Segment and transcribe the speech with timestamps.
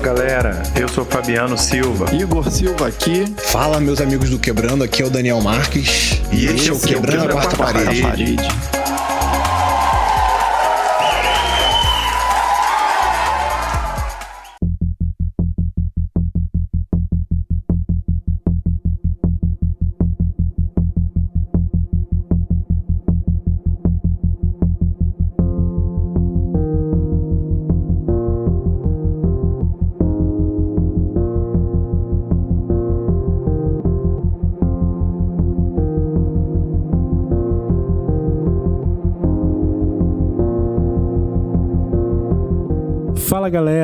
[0.00, 2.06] galera, eu sou Fabiano Silva.
[2.14, 3.32] Igor Silva aqui.
[3.36, 6.20] Fala meus amigos do Quebrando, aqui é o Daniel Marques.
[6.32, 8.02] E, e este é o Quebrando, Quebrando a Quarta, quarta parede.
[8.02, 8.79] parede.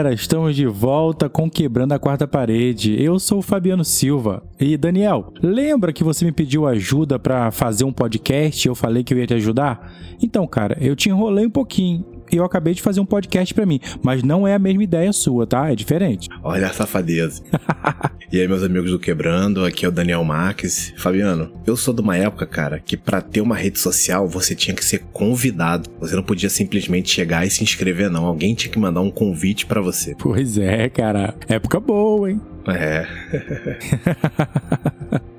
[0.06, 3.02] Galera, estamos de volta com Quebrando a Quarta Parede.
[3.02, 4.42] Eu sou o Fabiano Silva.
[4.58, 9.02] E Daniel, lembra que você me pediu ajuda para fazer um podcast e eu falei
[9.02, 9.92] que eu ia te ajudar?
[10.22, 13.80] Então, cara, eu te enrolei um pouquinho eu acabei de fazer um podcast para mim.
[14.02, 15.70] Mas não é a mesma ideia sua, tá?
[15.70, 16.28] É diferente.
[16.42, 17.42] Olha a safadeza.
[18.32, 20.92] e aí, meus amigos do Quebrando, aqui é o Daniel Marques.
[20.96, 24.74] Fabiano, eu sou de uma época, cara, que para ter uma rede social você tinha
[24.74, 25.90] que ser convidado.
[26.00, 28.26] Você não podia simplesmente chegar e se inscrever, não.
[28.26, 30.14] Alguém tinha que mandar um convite para você.
[30.18, 31.34] Pois é, cara.
[31.48, 32.40] Época boa, hein?
[32.68, 33.06] É.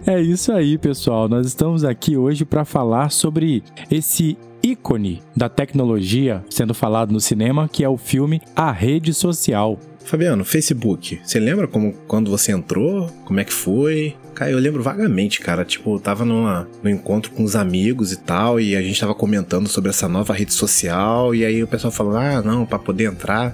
[0.11, 1.27] é isso aí, pessoal.
[1.27, 4.37] Nós estamos aqui hoje para falar sobre esse
[4.71, 9.79] ícone da tecnologia sendo falado no cinema, que é o filme A Rede Social.
[10.03, 13.09] Fabiano, Facebook, você lembra como quando você entrou?
[13.25, 14.15] Como é que foi?
[14.33, 15.65] Cara, eu lembro vagamente, cara.
[15.65, 19.13] Tipo, eu tava numa, num encontro com os amigos e tal, e a gente tava
[19.13, 23.05] comentando sobre essa nova rede social, e aí o pessoal falou: ah, não, para poder
[23.05, 23.53] entrar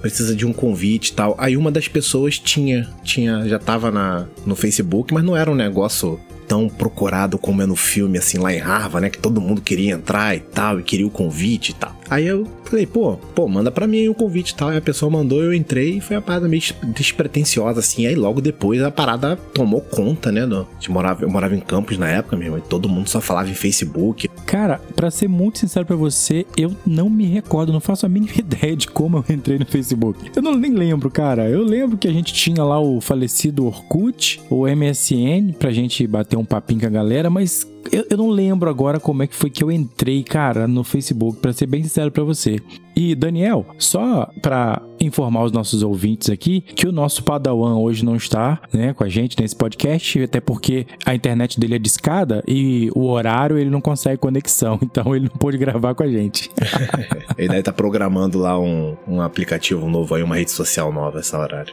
[0.00, 1.34] precisa de um convite e tal.
[1.38, 5.54] Aí uma das pessoas tinha, tinha já tava na, no Facebook, mas não era um
[5.54, 9.10] negócio tão procurado como é no filme, assim, lá em Harvard, né?
[9.10, 11.97] Que todo mundo queria entrar e tal, e queria o convite e tal.
[12.10, 14.68] Aí eu falei, pô, pô, manda pra mim o convite e tal.
[14.68, 16.62] Aí a pessoa mandou, eu entrei e foi uma parada meio
[16.94, 18.06] despretensiosa, assim.
[18.06, 20.46] Aí logo depois a parada tomou conta, né?
[20.46, 23.50] Do, de morava, eu morava em Campos na época mesmo, e todo mundo só falava
[23.50, 24.28] em Facebook.
[24.46, 28.32] Cara, para ser muito sincero para você, eu não me recordo, não faço a mínima
[28.38, 30.30] ideia de como eu entrei no Facebook.
[30.34, 31.48] Eu não nem lembro, cara.
[31.48, 36.36] Eu lembro que a gente tinha lá o falecido Orkut, o MSN, pra gente bater
[36.36, 39.50] um papinho com a galera, mas eu, eu, não lembro agora como é que foi
[39.50, 42.60] que eu entrei, cara, no Facebook, para ser bem sincero para você.
[43.00, 48.16] E Daniel, só para informar os nossos ouvintes aqui que o nosso Padawan hoje não
[48.16, 52.90] está, né, com a gente nesse podcast, até porque a internet dele é discada e
[52.96, 56.50] o horário ele não consegue conexão, então ele não pôde gravar com a gente.
[57.38, 61.20] ele deve estar tá programando lá um, um aplicativo novo aí, uma rede social nova
[61.20, 61.72] essa horário.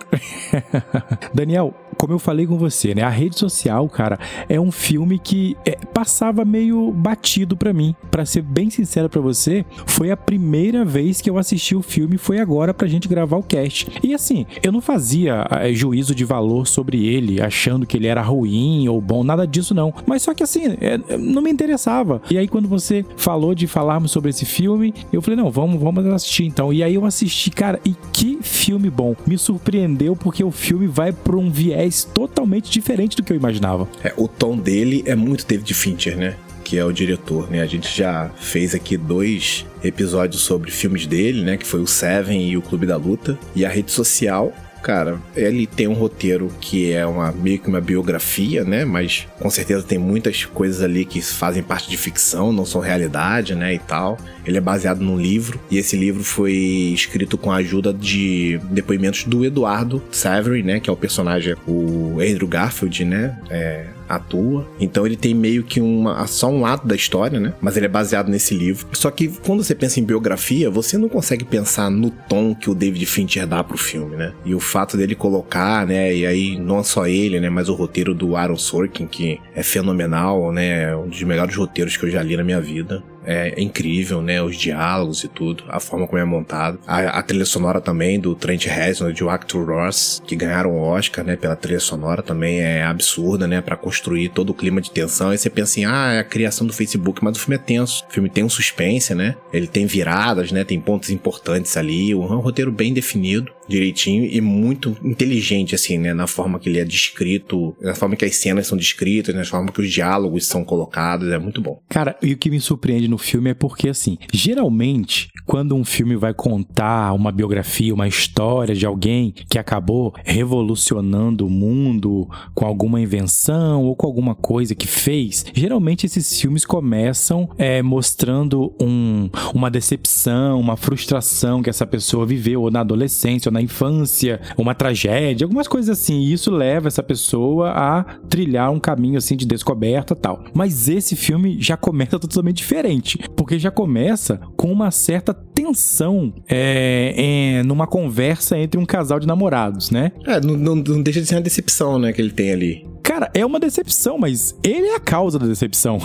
[1.33, 5.55] Daniel, como eu falei com você, né, a rede social, cara, é um filme que
[5.65, 7.95] é, passava meio batido para mim.
[8.11, 12.17] Para ser bem sincero para você, foi a primeira vez que eu assisti o filme,
[12.17, 13.87] foi agora pra gente gravar o cast.
[14.03, 18.21] E assim, eu não fazia é, juízo de valor sobre ele, achando que ele era
[18.21, 19.93] ruim ou bom, nada disso não.
[20.05, 22.21] Mas só que assim, é, não me interessava.
[22.29, 26.05] E aí quando você falou de falarmos sobre esse filme, eu falei, não, vamos, vamos
[26.07, 26.71] assistir então.
[26.73, 29.15] E aí eu assisti, cara, e que filme bom.
[29.25, 33.87] Me surpreendeu porque o filme vai para um viés totalmente diferente do que eu imaginava.
[34.03, 36.35] É, o tom dele é muito David Fincher, né?
[36.63, 37.61] Que é o diretor, né?
[37.61, 41.57] A gente já fez aqui dois episódios sobre filmes dele, né?
[41.57, 43.37] Que foi o Seven e o Clube da Luta.
[43.55, 44.51] E a rede social
[44.85, 48.85] cara, ele tem um roteiro que é uma meio que uma biografia, né?
[48.85, 53.55] Mas com certeza tem muitas coisas ali que fazem parte de ficção, não são realidade,
[53.55, 53.73] né?
[53.73, 54.15] E tal.
[54.45, 56.53] Ele é baseado num livro e esse livro foi
[56.93, 60.79] escrito com a ajuda de depoimentos do Eduardo Savery, né?
[60.79, 63.35] Que é o personagem, o Andrew Garfield, né?
[63.49, 64.67] É, atua.
[64.79, 67.53] Então ele tem meio que uma, só um lado da história, né?
[67.61, 68.87] Mas ele é baseado nesse livro.
[68.93, 72.75] Só que quando você pensa em biografia, você não consegue pensar no tom que o
[72.75, 74.33] David Fincher dá pro filme, né?
[74.45, 76.13] E o fato dele colocar, né?
[76.13, 77.49] E aí não só ele, né?
[77.49, 80.95] Mas o roteiro do Aaron Sorkin, que é fenomenal, né?
[80.95, 84.41] Um dos melhores roteiros que eu já li na minha vida é, incrível, né?
[84.41, 86.79] Os diálogos e tudo, a forma como é montado.
[86.87, 90.81] A, a trilha sonora também do Trent Reznor e do Arthur Ross, que ganharam o
[90.81, 91.35] Oscar, né?
[91.35, 93.61] Pela trilha sonora também é absurda, né?
[93.61, 95.29] Para construir todo o clima de tensão.
[95.29, 98.05] Aí você pensa assim, ah, é a criação do Facebook, mas o filme é tenso.
[98.09, 99.35] O filme tem um suspense, né?
[99.51, 100.63] Ele tem viradas, né?
[100.63, 102.13] Tem pontos importantes ali.
[102.13, 106.13] Um roteiro bem definido direitinho e muito inteligente, assim, né?
[106.13, 109.71] Na forma que ele é descrito, na forma que as cenas são descritas, na forma
[109.71, 111.81] que os diálogos são colocados, é muito bom.
[111.89, 116.15] Cara, e o que me surpreende no filme é porque, assim, geralmente, quando um filme
[116.15, 122.99] vai contar uma biografia, uma história de alguém que acabou revolucionando o mundo com alguma
[122.99, 129.69] invenção ou com alguma coisa que fez, geralmente esses filmes começam é, mostrando um, uma
[129.69, 135.45] decepção, uma frustração que essa pessoa viveu ou na adolescência ou na infância, uma tragédia,
[135.45, 136.19] algumas coisas assim.
[136.19, 140.43] E isso leva essa pessoa a trilhar um caminho assim de descoberta tal.
[140.53, 147.13] Mas esse filme já começa totalmente diferente, porque já começa com uma certa tensão é,
[147.59, 150.11] é, numa conversa entre um casal de namorados, né?
[150.25, 152.94] É, não, não, não deixa de ser uma decepção, né, que ele tem ali.
[153.05, 155.99] Cara, é uma decepção, mas ele é a causa da decepção.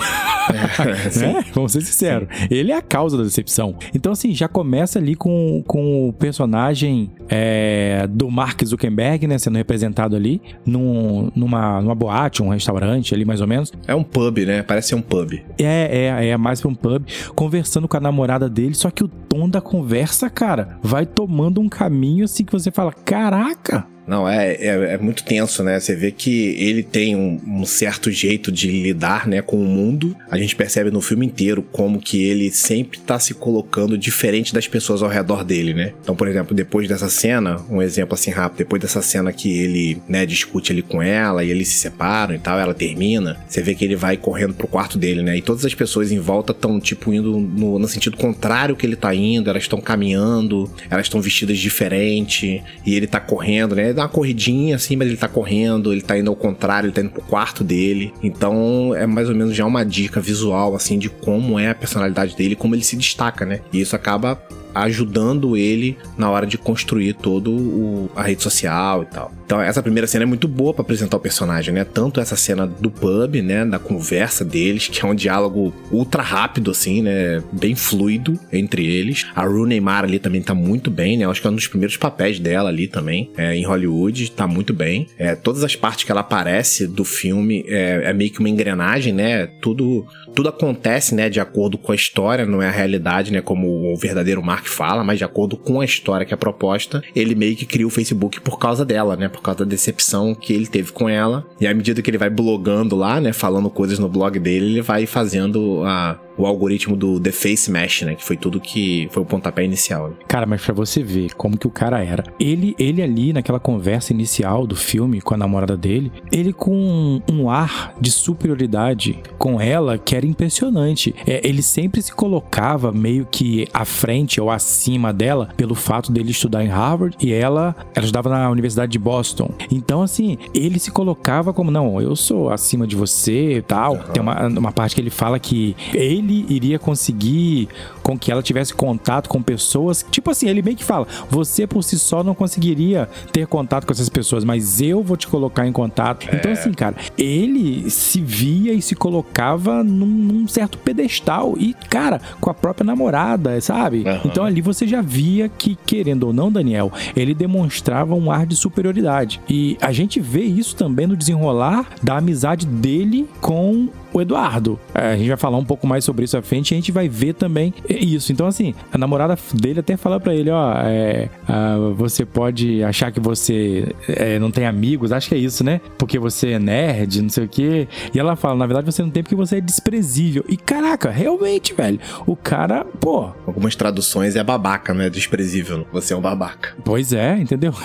[0.53, 1.45] É, né?
[1.51, 2.29] Vamos ser sinceros.
[2.49, 3.75] Ele é a causa da decepção.
[3.93, 9.39] Então, assim, já começa ali com, com o personagem é, do Mark Zuckerberg, né?
[9.39, 13.73] Sendo representado ali num, numa, numa boate, um restaurante ali, mais ou menos.
[13.87, 14.61] É um pub, né?
[14.61, 15.33] Parece ser um pub.
[15.57, 17.03] É, é, é mais pra um pub.
[17.35, 21.67] Conversando com a namorada dele, só que o tom da conversa, cara, vai tomando um
[21.67, 25.79] caminho assim que você fala: caraca, não, é, é, é, muito tenso, né?
[25.79, 30.15] Você vê que ele tem um, um, certo jeito de lidar, né, com o mundo.
[30.29, 34.67] A gente percebe no filme inteiro como que ele sempre tá se colocando diferente das
[34.67, 35.93] pessoas ao redor dele, né?
[36.01, 40.01] Então, por exemplo, depois dessa cena, um exemplo assim rápido, depois dessa cena que ele,
[40.07, 43.75] né, discute ali com ela e eles se separam e tal, ela termina, você vê
[43.75, 45.37] que ele vai correndo pro quarto dele, né?
[45.37, 48.95] E todas as pessoas em volta estão, tipo, indo no, no sentido contrário que ele
[48.95, 53.90] tá indo, elas estão caminhando, elas estão vestidas diferente, e ele tá correndo, né?
[53.93, 57.01] Dá uma corridinha assim, mas ele tá correndo, ele tá indo ao contrário, ele tá
[57.01, 58.13] indo pro quarto dele.
[58.21, 62.35] Então é mais ou menos já uma dica visual, assim, de como é a personalidade
[62.35, 63.61] dele, como ele se destaca, né?
[63.71, 64.41] E isso acaba
[64.73, 69.31] ajudando ele na hora de construir todo o, a rede social e tal.
[69.45, 71.83] Então essa primeira cena é muito boa para apresentar o personagem, né?
[71.83, 76.71] Tanto essa cena do pub, né, da conversa deles, que é um diálogo ultra rápido
[76.71, 79.27] assim, né, bem fluido entre eles.
[79.35, 81.25] A Rooney Mara ali também tá muito bem, né?
[81.25, 84.73] Acho que é um dos primeiros papéis dela ali também, é, em Hollywood, tá muito
[84.73, 85.07] bem.
[85.17, 89.13] É, todas as partes que ela aparece do filme é, é meio que uma engrenagem,
[89.13, 89.47] né?
[89.61, 93.93] Tudo tudo acontece, né, de acordo com a história, não é a realidade, né, como
[93.93, 97.55] o verdadeiro Mark fala, mas de acordo com a história que é proposta, ele meio
[97.55, 100.91] que cria o Facebook por causa dela, né, por causa da decepção que ele teve
[100.91, 101.45] com ela.
[101.59, 104.81] E à medida que ele vai blogando lá, né, falando coisas no blog dele, ele
[104.81, 108.15] vai fazendo a o algoritmo do The Face Mesh, né?
[108.15, 110.09] Que foi tudo que foi o pontapé inicial.
[110.09, 110.15] Né?
[110.27, 112.23] Cara, mas pra você ver como que o cara era.
[112.39, 117.49] Ele, ele ali, naquela conversa inicial do filme com a namorada dele, ele com um
[117.49, 121.13] ar de superioridade com ela que era impressionante.
[121.27, 126.31] É, ele sempre se colocava meio que à frente ou acima dela pelo fato dele
[126.31, 129.51] estudar em Harvard e ela, ela estudava na Universidade de Boston.
[129.71, 133.93] Então, assim, ele se colocava como, não, eu sou acima de você e tal.
[133.93, 134.03] Uhum.
[134.13, 137.67] Tem uma, uma parte que ele fala que ele ele iria conseguir
[138.01, 140.05] com que ela tivesse contato com pessoas.
[140.09, 143.93] Tipo assim, ele meio que fala: você por si só não conseguiria ter contato com
[143.93, 146.27] essas pessoas, mas eu vou te colocar em contato.
[146.29, 146.35] É.
[146.35, 152.21] Então, assim, cara, ele se via e se colocava num, num certo pedestal e, cara,
[152.39, 154.03] com a própria namorada, sabe?
[154.05, 154.21] Uhum.
[154.25, 158.55] Então ali você já via que, querendo ou não, Daniel, ele demonstrava um ar de
[158.55, 159.41] superioridade.
[159.49, 164.79] E a gente vê isso também no desenrolar da amizade dele com o Eduardo.
[164.93, 166.91] É, a gente vai falar um pouco mais sobre isso à frente e a gente
[166.91, 168.31] vai ver também isso.
[168.31, 173.11] Então, assim, a namorada dele até fala para ele: ó, é, uh, você pode achar
[173.11, 175.81] que você é, não tem amigos, acho que é isso, né?
[175.97, 177.87] Porque você é nerd, não sei o quê.
[178.13, 180.43] E ela fala: na verdade, você não tem porque você é desprezível.
[180.47, 183.31] E caraca, realmente, velho, o cara, pô.
[183.45, 185.85] Algumas traduções é babaca, não é desprezível.
[185.91, 186.75] Você é um babaca.
[186.83, 187.73] Pois é, entendeu?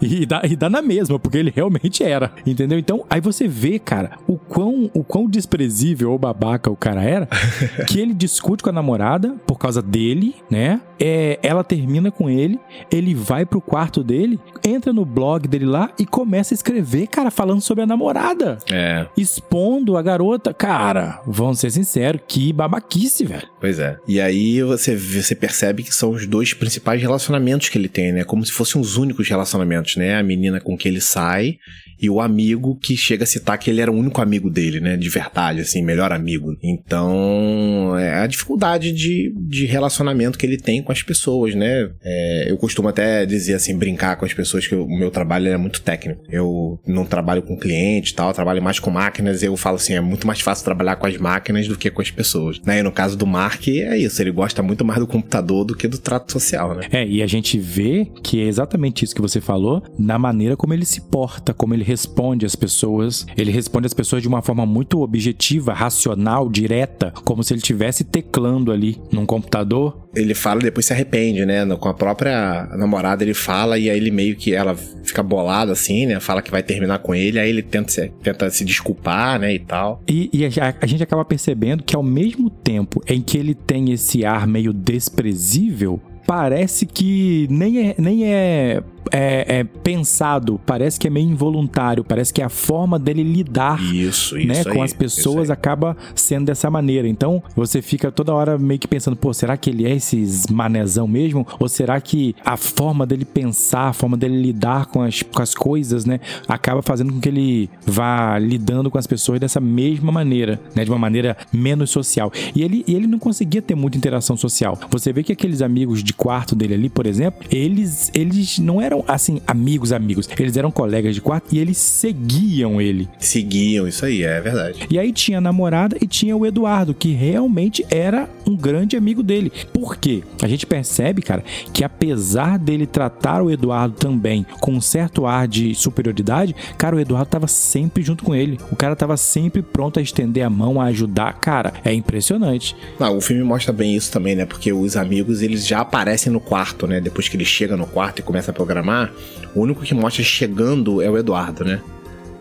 [0.00, 2.78] E dá, e dá na mesma, porque ele realmente era, entendeu?
[2.78, 7.02] Então, aí você vê, cara, o quão, o quão desprezível desprezível ou babaca o cara
[7.02, 7.28] era,
[7.86, 10.80] que ele discute com a namorada por causa dele, né?
[10.98, 12.58] É, ela termina com ele,
[12.90, 17.30] ele vai pro quarto dele, entra no blog dele lá e começa a escrever, cara,
[17.30, 18.58] falando sobre a namorada.
[18.70, 19.06] É.
[19.16, 20.54] Expondo a garota.
[20.54, 23.48] Cara, vamos ser sinceros, que babaquice, velho.
[23.60, 23.98] Pois é.
[24.06, 28.24] E aí você, você percebe que são os dois principais relacionamentos que ele tem, né?
[28.24, 30.16] Como se fossem os únicos relacionamentos, né?
[30.16, 31.58] A menina com que ele sai
[32.04, 34.94] e o amigo que chega a citar que ele era o único amigo dele, né?
[34.94, 36.54] De verdade, assim, melhor amigo.
[36.62, 41.90] Então, é a dificuldade de, de relacionamento que ele tem com as pessoas, né?
[42.02, 45.56] É, eu costumo até dizer assim, brincar com as pessoas que o meu trabalho é
[45.56, 46.22] muito técnico.
[46.28, 49.42] Eu não trabalho com cliente e tal, trabalho mais com máquinas.
[49.42, 52.10] Eu falo assim, é muito mais fácil trabalhar com as máquinas do que com as
[52.10, 52.60] pessoas.
[52.66, 52.80] Né?
[52.80, 54.20] E no caso do Mark, é isso.
[54.20, 56.86] Ele gosta muito mais do computador do que do trato social, né?
[56.92, 60.74] É, e a gente vê que é exatamente isso que você falou na maneira como
[60.74, 63.24] ele se porta, como ele responde às pessoas.
[63.36, 68.02] Ele responde às pessoas de uma forma muito objetiva, racional, direta, como se ele estivesse
[68.02, 71.66] teclando ali num computador ele fala e depois se arrepende, né?
[71.76, 76.06] Com a própria namorada ele fala e aí ele meio que ela fica bolada assim,
[76.06, 76.20] né?
[76.20, 79.52] Fala que vai terminar com ele, aí ele tenta se, tenta se desculpar, né?
[79.52, 80.00] E tal.
[80.08, 83.90] E, e a, a gente acaba percebendo que ao mesmo tempo em que ele tem
[83.92, 91.06] esse ar meio desprezível, parece que nem é, nem é é, é, pensado, parece que
[91.06, 94.82] é meio involuntário, parece que é a forma dele lidar isso, isso né, aí, com
[94.82, 97.08] as pessoas acaba sendo dessa maneira.
[97.08, 101.06] Então você fica toda hora meio que pensando, pô, será que ele é esses manezão
[101.06, 101.46] mesmo?
[101.58, 105.54] Ou será que a forma dele pensar, a forma dele lidar com as, com as
[105.54, 110.60] coisas, né, acaba fazendo com que ele vá lidando com as pessoas dessa mesma maneira,
[110.74, 112.32] né, de uma maneira menos social.
[112.54, 114.78] E ele, e ele não conseguia ter muita interação social.
[114.90, 119.04] Você vê que aqueles amigos de quarto dele ali, por exemplo, eles, eles não eram
[119.06, 123.08] assim amigos amigos, eles eram colegas de quarto e eles seguiam ele.
[123.18, 124.86] Seguiam, isso aí, é verdade.
[124.90, 129.22] E aí tinha a namorada e tinha o Eduardo, que realmente era um grande amigo
[129.22, 129.52] dele.
[129.72, 130.22] Por quê?
[130.42, 135.48] A gente percebe, cara, que apesar dele tratar o Eduardo também com um certo ar
[135.48, 138.58] de superioridade, cara, o Eduardo tava sempre junto com ele.
[138.70, 141.34] O cara tava sempre pronto a estender a mão, a ajudar.
[141.40, 142.76] Cara, é impressionante.
[142.98, 144.46] Não, o filme mostra bem isso também, né?
[144.46, 147.00] Porque os amigos, eles já aparecem no quarto, né?
[147.00, 149.12] Depois que ele chega no quarto e começa a programar,
[149.54, 151.80] o único que mostra chegando é o Eduardo, né?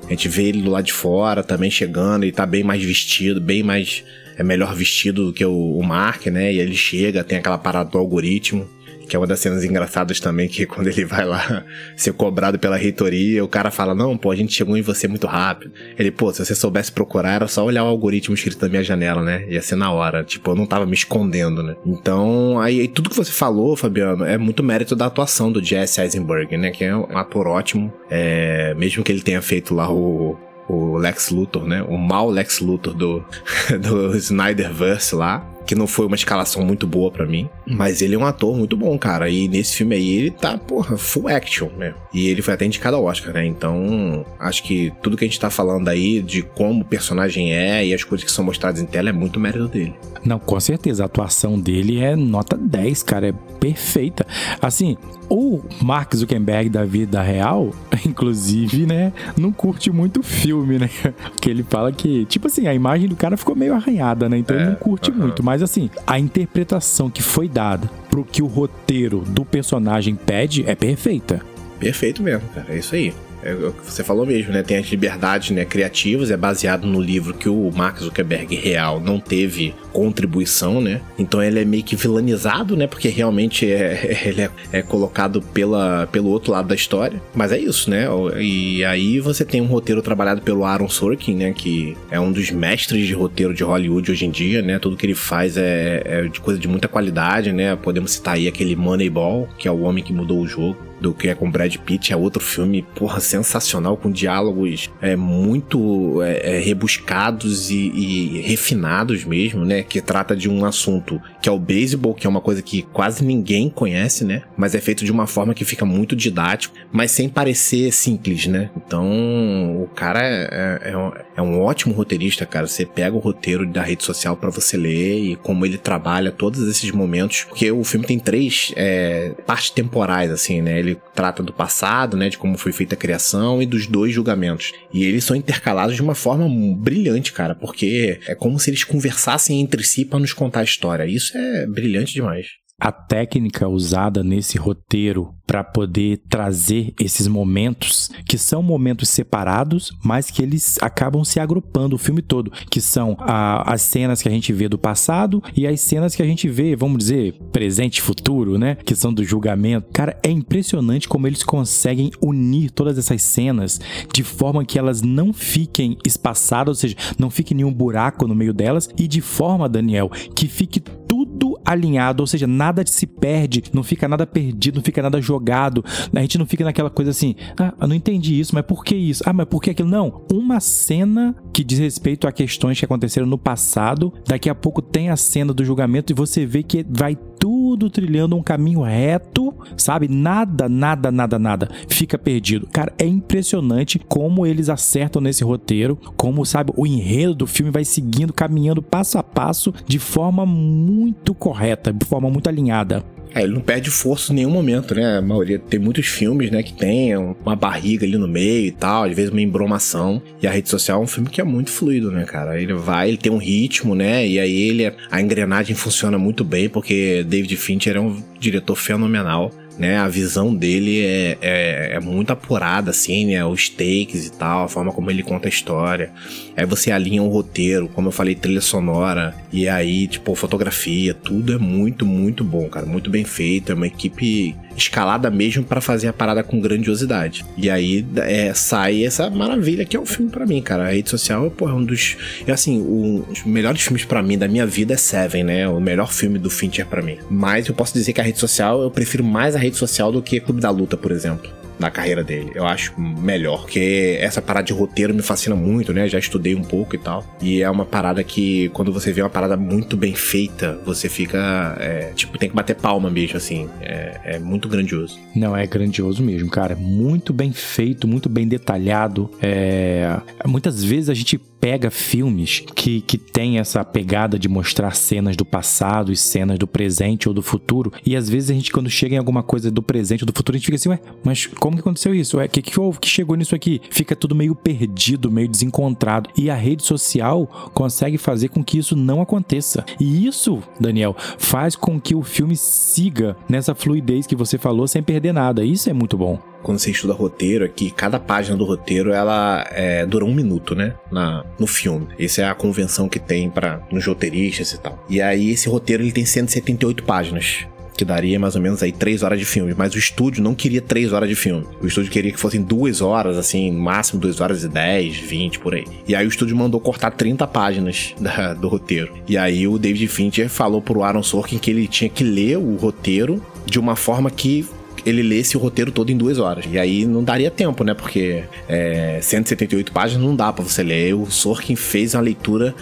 [0.06, 3.40] A gente vê ele do lado de fora também chegando, ele tá bem mais vestido,
[3.40, 4.04] bem mais.
[4.36, 6.52] É melhor vestido do que o, o Mark, né?
[6.52, 8.68] E ele chega, tem aquela parada do algoritmo
[9.08, 12.78] que é uma das cenas engraçadas também, que quando ele vai lá ser cobrado pela
[12.78, 15.72] reitoria, o cara fala, não, pô, a gente chegou em você muito rápido.
[15.98, 19.22] Ele, pô, se você soubesse procurar, era só olhar o algoritmo escrito na minha janela,
[19.22, 19.46] né?
[19.50, 20.24] Ia ser na hora.
[20.24, 21.76] Tipo, eu não tava me escondendo, né?
[21.86, 26.58] Então, aí, tudo que você falou, Fabiano, é muito mérito da atuação do Jesse Eisenberg,
[26.58, 26.72] né?
[26.72, 27.94] Que é um ator ótimo.
[28.10, 31.84] É, mesmo que ele tenha feito lá o o Lex Luthor, né?
[31.88, 33.24] O mal Lex Luthor do,
[33.82, 38.18] do Snyderverse lá que não foi uma escalação muito boa para mim, mas ele é
[38.18, 39.30] um ator muito bom, cara.
[39.30, 41.94] E nesse filme aí ele tá, porra, full action, né?
[42.14, 43.46] E ele foi até indicado ao Oscar, né?
[43.46, 47.86] Então, acho que tudo que a gente tá falando aí de como o personagem é
[47.86, 49.94] e as coisas que são mostradas em tela é muito mérito dele.
[50.26, 54.26] Não, com certeza, a atuação dele é nota 10, cara, é perfeita.
[54.62, 54.98] Assim,
[55.30, 57.74] o Mark Zuckerberg da vida real,
[58.06, 60.90] inclusive, né, não curte muito o filme, né?
[61.40, 64.38] Que ele fala que, tipo assim, a imagem do cara ficou meio arranhada, né?
[64.38, 65.18] Então é, ele não curte uh -huh.
[65.18, 70.64] muito, mas assim, a interpretação que foi dada pro que o roteiro do personagem pede
[70.68, 71.42] é perfeita.
[71.80, 72.68] Perfeito mesmo, cara.
[72.70, 74.64] É isso aí é o que você falou mesmo, né?
[74.64, 79.20] Tem as liberdades né, criativas, é baseado no livro que o Mark Zuckerberg real não
[79.20, 81.02] teve contribuição, né?
[81.20, 82.88] Então ele é meio que vilanizado, né?
[82.88, 87.22] Porque realmente é, ele é, é, colocado pela, pelo outro lado da história.
[87.36, 88.06] Mas é isso, né?
[88.40, 91.54] E aí você tem um roteiro trabalhado pelo Aaron Sorkin, né?
[91.54, 94.80] Que é um dos mestres de roteiro de Hollywood hoje em dia, né?
[94.80, 97.76] Tudo que ele faz é, é de coisa de muita qualidade, né?
[97.76, 101.28] Podemos citar aí aquele Moneyball, que é o homem que mudou o jogo do que
[101.28, 106.60] é com Brad Pitt, é outro filme, porra, sensacional, com diálogos é, muito é, é,
[106.60, 109.84] rebuscados e, e, refinados mesmo, né?
[109.84, 113.22] Que trata de um assunto que é o beisebol, que é uma coisa que quase
[113.22, 114.44] ninguém conhece, né?
[114.56, 118.70] Mas é feito de uma forma que fica muito didático, mas sem parecer simples, né?
[118.78, 122.66] Então, o cara é, é, é um, é um ótimo roteirista, cara.
[122.66, 126.66] Você pega o roteiro da rede social para você ler e como ele trabalha todos
[126.66, 130.80] esses momentos, porque o filme tem três é, partes temporais, assim, né?
[130.80, 134.72] Ele trata do passado, né, de como foi feita a criação e dos dois julgamentos.
[134.94, 136.48] E eles são intercalados de uma forma
[136.78, 141.06] brilhante, cara, porque é como se eles conversassem entre si para nos contar a história.
[141.06, 148.38] Isso é brilhante demais a técnica usada nesse roteiro para poder trazer esses momentos, que
[148.38, 153.72] são momentos separados, mas que eles acabam se agrupando o filme todo, que são a,
[153.74, 156.76] as cenas que a gente vê do passado e as cenas que a gente vê,
[156.76, 158.76] vamos dizer, presente e futuro, né?
[158.76, 159.88] Que são do julgamento.
[159.94, 163.80] Cara, é impressionante como eles conseguem unir todas essas cenas
[164.14, 168.54] de forma que elas não fiquem espaçadas, ou seja, não fique nenhum buraco no meio
[168.54, 173.84] delas, e de forma, Daniel, que fique tudo alinhado, ou seja, nada se perde, não
[173.84, 175.84] fica nada perdido, não fica nada jogado.
[176.14, 178.96] A gente não fica naquela coisa assim, ah, eu não entendi isso, mas por que
[178.96, 179.24] isso?
[179.26, 179.90] Ah, mas por que aquilo?
[179.90, 180.26] Não.
[180.32, 185.10] Uma cena que diz respeito a questões que aconteceram no passado, daqui a pouco tem
[185.10, 190.08] a cena do julgamento e você vê que vai tudo trilhando um caminho reto, sabe?
[190.08, 192.68] Nada, nada, nada, nada fica perdido.
[192.72, 197.86] Cara, é impressionante como eles acertam nesse roteiro, como, sabe, o enredo do filme vai
[197.86, 203.04] seguindo, caminhando passo a passo de forma muito correta, de forma muito alinhada.
[203.34, 205.18] É, ele não perde força em nenhum momento, né?
[205.18, 209.04] A maioria tem muitos filmes, né, que tem uma barriga ali no meio e tal,
[209.04, 210.22] às vezes uma embromação.
[210.42, 212.60] E a rede social é um filme que é muito fluido, né, cara?
[212.62, 214.28] Ele vai, ele tem um ritmo, né?
[214.28, 219.52] E aí ele a engrenagem funciona muito bem porque David Fincher é um diretor fenomenal
[219.78, 219.98] né?
[219.98, 223.44] A visão dele é, é, é, muito apurada, assim, né?
[223.46, 226.12] Os takes e tal, a forma como ele conta a história.
[226.56, 231.14] Aí você alinha o um roteiro, como eu falei, trilha sonora, e aí, tipo, fotografia,
[231.14, 232.86] tudo é muito, muito bom, cara.
[232.86, 233.72] Muito bem feito.
[233.72, 237.46] É uma equipe escalada mesmo para fazer a parada com grandiosidade.
[237.58, 240.88] E aí é, sai essa maravilha que é o filme para mim, cara.
[240.88, 242.18] A rede social, é um dos.
[242.48, 245.68] É assim, um, melhores filmes para mim da minha vida é Seven, né?
[245.68, 247.18] O melhor filme do Fincher para mim.
[247.30, 250.22] Mas eu posso dizer que a rede social, eu prefiro mais a rede social do
[250.22, 251.50] que Clube da Luta, por exemplo
[251.84, 252.52] na carreira dele.
[252.56, 256.08] Eu acho melhor, porque essa parada de roteiro me fascina muito, né?
[256.08, 257.26] Já estudei um pouco e tal.
[257.42, 261.76] E é uma parada que, quando você vê uma parada muito bem feita, você fica.
[261.80, 263.70] É, tipo, tem que bater palma mesmo, assim.
[263.82, 265.20] É, é, muito grandioso.
[265.36, 266.76] Não, é grandioso mesmo, cara.
[266.76, 269.30] Muito bem feito, muito bem detalhado.
[269.42, 270.18] É...
[270.46, 275.46] Muitas vezes a gente pega filmes que, que tem essa pegada de mostrar cenas do
[275.46, 279.16] passado e cenas do presente ou do futuro, e às vezes a gente, quando chega
[279.16, 281.78] em alguma coisa do presente ou do futuro, a gente fica assim, ué, mas como
[281.78, 282.38] que aconteceu isso?
[282.38, 283.80] O que, que houve que chegou nisso aqui?
[283.90, 286.30] Fica tudo meio perdido, meio desencontrado.
[286.38, 289.86] E a rede social consegue fazer com que isso não aconteça.
[289.98, 295.02] E isso, Daniel, faz com que o filme siga nessa fluidez que você falou sem
[295.02, 295.64] perder nada.
[295.64, 299.68] Isso é muito bom quando você estuda roteiro, é que cada página do roteiro ela
[299.72, 300.96] é, dura um minuto, né?
[301.12, 302.08] Na, no filme.
[302.18, 305.04] Essa é a convenção que tem para nos roteiristas e tal.
[305.10, 309.24] E aí esse roteiro ele tem 178 páginas que daria mais ou menos aí três
[309.24, 309.74] horas de filme.
[309.78, 311.66] Mas o estúdio não queria três horas de filme.
[311.82, 315.74] O estúdio queria que fossem duas horas, assim, máximo duas horas e dez, vinte, por
[315.74, 315.86] aí.
[316.08, 319.14] E aí o estúdio mandou cortar 30 páginas da, do roteiro.
[319.28, 322.76] E aí o David Fincher falou pro Aaron Sorkin que ele tinha que ler o
[322.76, 324.66] roteiro de uma forma que
[325.06, 326.66] ele lesse o roteiro todo em duas horas.
[326.70, 327.94] E aí não daria tempo, né?
[327.94, 331.14] Porque é, 178 páginas não dá para você ler.
[331.14, 332.74] O Sorkin fez uma leitura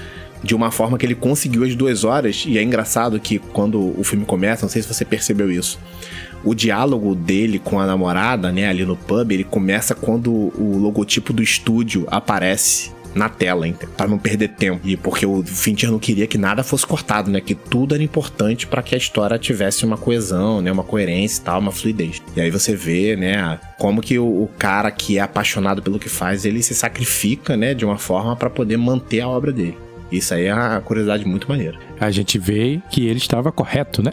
[0.43, 2.43] de uma forma que ele conseguiu as duas horas.
[2.47, 5.79] E é engraçado que quando o filme começa, não sei se você percebeu isso.
[6.43, 11.31] O diálogo dele com a namorada, né, ali no pub, ele começa quando o logotipo
[11.31, 13.65] do estúdio aparece na tela,
[13.97, 14.81] para não perder tempo.
[14.83, 17.41] E porque o Fincher não queria que nada fosse cortado, né?
[17.41, 20.71] Que tudo era importante para que a história tivesse uma coesão, né?
[20.71, 22.21] Uma coerência e tal, uma fluidez.
[22.35, 23.59] E aí você vê, né?
[23.77, 27.73] Como que o, o cara que é apaixonado pelo que faz, ele se sacrifica, né?
[27.73, 29.77] De uma forma para poder manter a obra dele.
[30.11, 31.79] Isso aí é uma curiosidade muito maneira.
[31.99, 34.11] A gente vê que ele estava correto, né?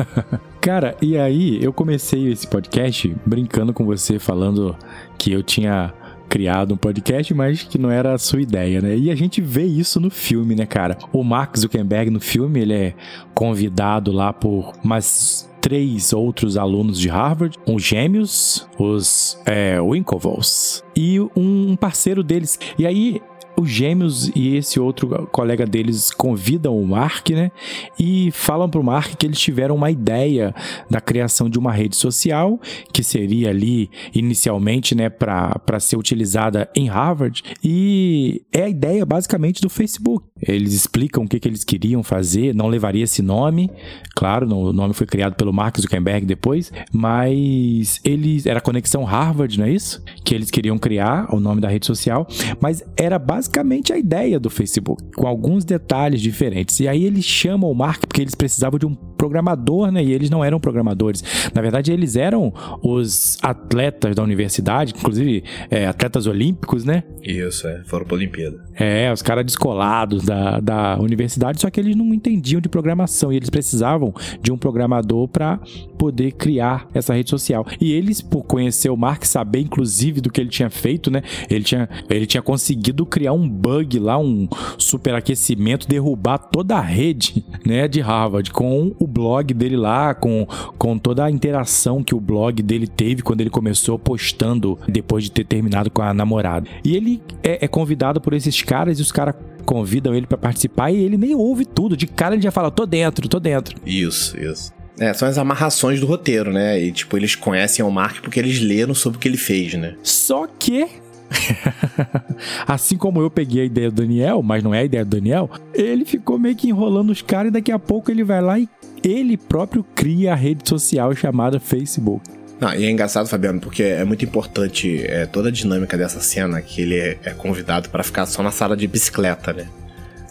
[0.60, 4.74] Cara, e aí eu comecei esse podcast brincando com você, falando
[5.18, 5.92] que eu tinha
[6.34, 8.96] criado um podcast, mas que não era a sua ideia, né?
[8.96, 10.98] E a gente vê isso no filme, né, cara?
[11.12, 12.94] O Mark Zuckerberg no filme, ele é
[13.32, 21.20] convidado lá por mais três outros alunos de Harvard, os gêmeos, os é, Winklevoss, e
[21.36, 22.58] um parceiro deles.
[22.76, 23.22] E aí
[23.56, 27.50] os gêmeos e esse outro colega deles convidam o Mark, né?
[27.98, 30.54] E falam pro Mark que eles tiveram uma ideia
[30.90, 32.60] da criação de uma rede social,
[32.92, 37.42] que seria ali inicialmente, né, para ser utilizada em Harvard.
[37.62, 40.26] E é a ideia basicamente do Facebook.
[40.40, 43.70] Eles explicam o que, que eles queriam fazer, não levaria esse nome,
[44.14, 49.58] claro, o nome foi criado pelo Mark Zuckerberg depois, mas eles era a conexão Harvard,
[49.58, 50.02] não é isso?
[50.24, 52.26] Que eles queriam criar o nome da rede social,
[52.60, 53.43] mas era basicamente
[53.92, 56.80] a ideia do Facebook, com alguns detalhes diferentes.
[56.80, 60.04] E aí eles chamam o Mark porque eles precisavam de um programador, né?
[60.04, 61.24] E eles não eram programadores.
[61.54, 62.52] Na verdade, eles eram
[62.82, 67.04] os atletas da universidade, inclusive é, atletas olímpicos, né?
[67.22, 68.64] Isso, é, foram para a Olimpíada.
[68.74, 73.36] É, os caras descolados da, da universidade, só que eles não entendiam de programação e
[73.36, 75.58] eles precisavam de um programador para
[75.98, 77.66] poder criar essa rede social.
[77.80, 81.22] E eles, por conhecer o Mark, saber inclusive do que ele tinha feito, né?
[81.48, 87.44] Ele tinha, ele tinha conseguido criar um bug lá, um superaquecimento, derrubar toda a rede,
[87.64, 90.46] né, de Harvard com o blog dele lá, com,
[90.78, 95.30] com toda a interação que o blog dele teve quando ele começou postando depois de
[95.30, 96.68] ter terminado com a namorada.
[96.84, 100.90] E ele é, é convidado por esses caras e os caras convidam ele para participar
[100.90, 101.96] e ele nem ouve tudo.
[101.96, 103.76] De cara ele já fala: tô dentro, tô dentro.
[103.84, 104.72] Isso, isso.
[104.98, 106.80] É, são as amarrações do roteiro, né?
[106.80, 109.96] E, tipo, eles conhecem o Mark porque eles leram sobre o que ele fez, né?
[110.04, 110.86] Só que
[112.66, 115.50] assim como eu peguei a ideia do Daniel, mas não é a ideia do Daniel,
[115.72, 118.68] ele ficou meio que enrolando os caras e daqui a pouco ele vai lá e
[119.02, 122.24] ele próprio cria a rede social chamada Facebook.
[122.60, 126.62] Não, e é engraçado, Fabiano, porque é muito importante é, toda a dinâmica dessa cena
[126.62, 129.66] que ele é, é convidado para ficar só na sala de bicicleta, né?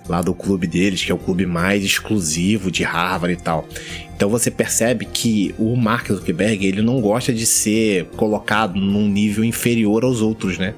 [0.08, 3.68] Lá do clube deles, que é o clube mais exclusivo de Harvard e tal.
[4.16, 9.44] Então você percebe que o Mark Zuckerberg ele não gosta de ser colocado num nível
[9.44, 10.74] inferior aos outros, né?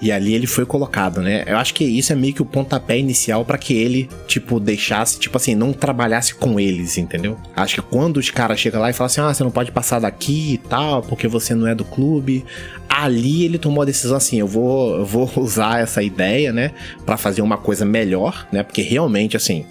[0.00, 1.44] E ali ele foi colocado, né?
[1.46, 5.18] Eu acho que isso é meio que o pontapé inicial para que ele, tipo, deixasse,
[5.18, 7.36] tipo assim, não trabalhasse com eles, entendeu?
[7.54, 10.00] Acho que quando os caras chegam lá e falam assim: ah, você não pode passar
[10.00, 12.44] daqui e tal, porque você não é do clube.
[12.88, 16.72] Ali ele tomou a decisão assim: eu vou, eu vou usar essa ideia, né,
[17.04, 18.62] para fazer uma coisa melhor, né?
[18.62, 19.66] Porque realmente, assim,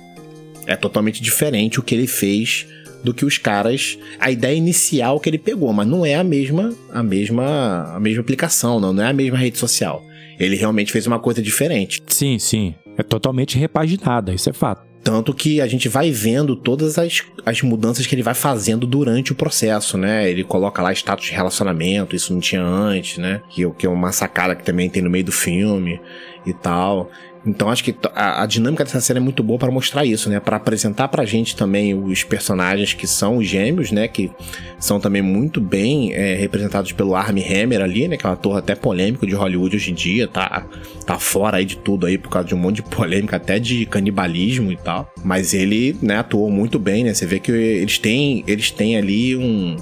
[0.68, 2.68] é totalmente diferente o que ele fez
[3.04, 6.74] do que os caras, a ideia inicial que ele pegou, mas não é a mesma,
[6.92, 10.06] a mesma, a mesma aplicação, não, não é a mesma rede social.
[10.40, 12.02] Ele realmente fez uma coisa diferente.
[12.08, 12.76] Sim, sim.
[12.98, 14.90] É totalmente repaginada, isso é fato.
[15.04, 19.32] Tanto que a gente vai vendo todas as, as mudanças que ele vai fazendo durante
[19.32, 20.30] o processo, né?
[20.30, 23.42] Ele coloca lá status de relacionamento, isso não tinha antes, né?
[23.50, 26.00] Que, que é uma sacada que também tem no meio do filme
[26.46, 27.10] e tal.
[27.46, 30.40] Então acho que a, a, dinâmica dessa série é muito boa para mostrar isso, né?
[30.40, 34.08] Para apresentar pra gente também os personagens que são os gêmeos, né?
[34.08, 34.30] Que
[34.78, 38.18] são também muito bem é, representados pelo Armie Hammer ali, né?
[38.18, 40.66] Que é um ator até polêmico de Hollywood hoje em dia, tá,
[41.06, 43.86] tá fora aí de tudo aí por causa de um monte de polêmica, até de
[43.86, 45.12] canibalismo e tal.
[45.24, 47.14] Mas ele, né, atuou muito bem, né?
[47.14, 49.78] Você vê que eles têm, eles têm ali um,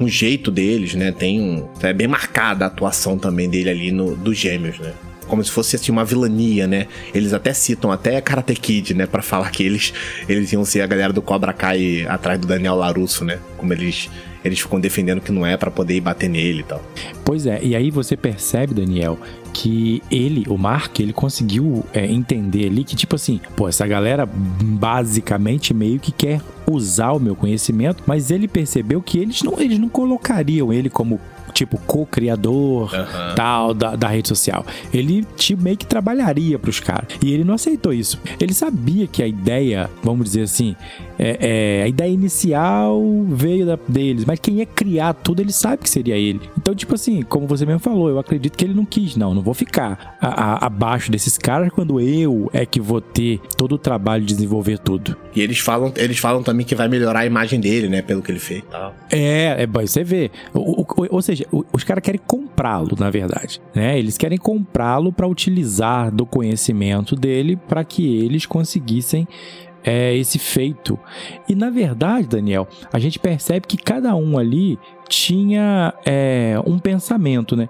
[0.00, 1.12] um jeito deles, né?
[1.12, 1.68] Tem um.
[1.82, 4.92] É bem marcada a atuação também dele ali no, dos gêmeos, né?
[5.26, 6.86] Como se fosse assim, uma vilania, né?
[7.14, 9.92] Eles até citam até Karate Kid, né, para falar que eles
[10.28, 13.38] eles iam ser a galera do Cobra Kai atrás do Daniel Larusso, né?
[13.56, 14.08] Como eles
[14.46, 16.82] eles ficam defendendo que não é para poder ir bater nele e tal.
[17.24, 19.18] Pois é, e aí você percebe, Daniel,
[19.52, 24.24] que ele, o Mark, ele conseguiu é, entender ali que, tipo assim, pô, essa galera
[24.26, 29.78] basicamente meio que quer usar o meu conhecimento, mas ele percebeu que eles não, eles
[29.78, 31.20] não colocariam ele como
[31.56, 33.34] tipo co-criador uhum.
[33.34, 34.64] tal da, da rede social.
[34.92, 37.06] Ele tipo, meio que trabalharia para os caras.
[37.22, 38.20] E ele não aceitou isso.
[38.38, 40.76] Ele sabia que a ideia, vamos dizer assim,
[41.18, 45.82] é, é, a ideia inicial veio da, deles, mas quem ia criar tudo, ele sabe
[45.82, 46.40] que seria ele.
[46.58, 49.42] Então, tipo assim, como você mesmo falou, eu acredito que ele não quis, não, não
[49.42, 53.78] vou ficar a, a, abaixo desses caras quando eu é que vou ter todo o
[53.78, 55.16] trabalho de desenvolver tudo.
[55.34, 58.30] E eles falam, eles falam também que vai melhorar a imagem dele, né, pelo que
[58.30, 58.62] ele fez.
[59.10, 60.30] É, é você vê.
[60.52, 63.98] O, o, ou seja, os caras querem comprá-lo, na verdade, né?
[63.98, 69.26] Eles querem comprá-lo para utilizar do conhecimento dele para que eles conseguissem
[69.84, 70.98] é, esse feito.
[71.48, 74.78] E na verdade, Daniel, a gente percebe que cada um ali
[75.08, 77.68] tinha é, um pensamento, né?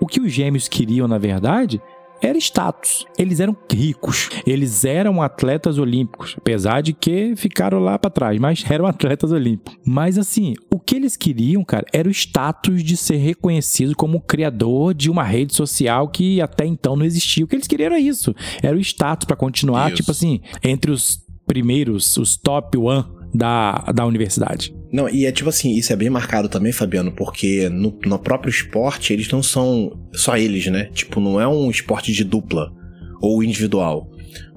[0.00, 1.82] O que os gêmeos queriam, na verdade,
[2.20, 3.06] era status.
[3.18, 8.64] Eles eram ricos, eles eram atletas olímpicos, apesar de que ficaram lá para trás, mas
[8.68, 9.78] eram atletas olímpicos.
[9.84, 14.94] Mas assim, o que eles queriam, cara, era o status de ser reconhecido como criador
[14.94, 17.44] de uma rede social que até então não existia.
[17.44, 19.96] O que eles queriam era isso, era o status para continuar, isso.
[19.96, 23.04] tipo assim, entre os primeiros, os top one
[23.34, 24.74] da, da universidade.
[24.92, 28.50] Não, e é tipo assim, isso é bem marcado também, Fabiano, porque no, no próprio
[28.50, 30.88] esporte eles não são só eles, né?
[30.94, 32.72] Tipo, não é um esporte de dupla
[33.20, 34.10] ou individual.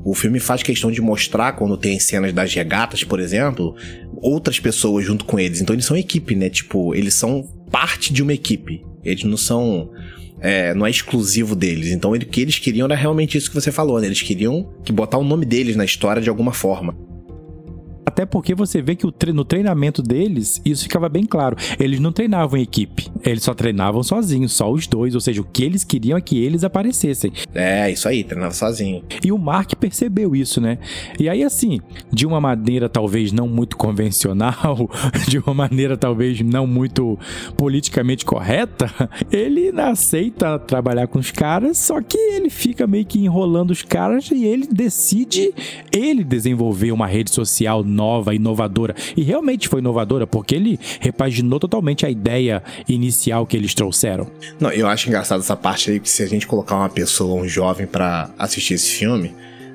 [0.04, 3.76] O filme faz questão de mostrar, quando tem cenas das regatas, por exemplo,
[4.22, 5.62] outras pessoas junto com eles.
[5.62, 6.50] Então eles são equipe, né?
[6.50, 8.84] Tipo, eles são parte de uma equipe.
[9.04, 9.90] Eles não são
[10.42, 11.92] é, não é exclusivo deles.
[11.92, 14.08] Então, o que eles queriam era realmente isso que você falou, né?
[14.08, 16.98] Eles queriam que botar o nome deles na história de alguma forma.
[18.12, 21.56] Até porque você vê que no treinamento deles, isso ficava bem claro.
[21.80, 25.16] Eles não treinavam em equipe, eles só treinavam sozinhos, só os dois.
[25.16, 27.32] Ou seja, o que eles queriam é que eles aparecessem.
[27.56, 29.02] É, isso aí, treinava sozinho.
[29.24, 30.78] E o Mark percebeu isso, né?
[31.18, 31.80] E aí, assim,
[32.12, 34.90] de uma maneira talvez não muito convencional,
[35.30, 37.18] de uma maneira talvez não muito
[37.56, 38.92] politicamente correta,
[39.32, 44.30] ele aceita trabalhar com os caras, só que ele fica meio que enrolando os caras
[44.32, 45.54] e ele decide
[45.94, 48.01] ele desenvolver uma rede social nova,
[48.34, 48.96] inovadora.
[49.16, 54.28] E realmente foi inovadora, porque ele repaginou totalmente a ideia inicial que eles trouxeram.
[54.60, 57.48] Não, eu acho engraçado essa parte aí, que se a gente colocar uma pessoa, um
[57.48, 59.34] jovem, para assistir esse filme,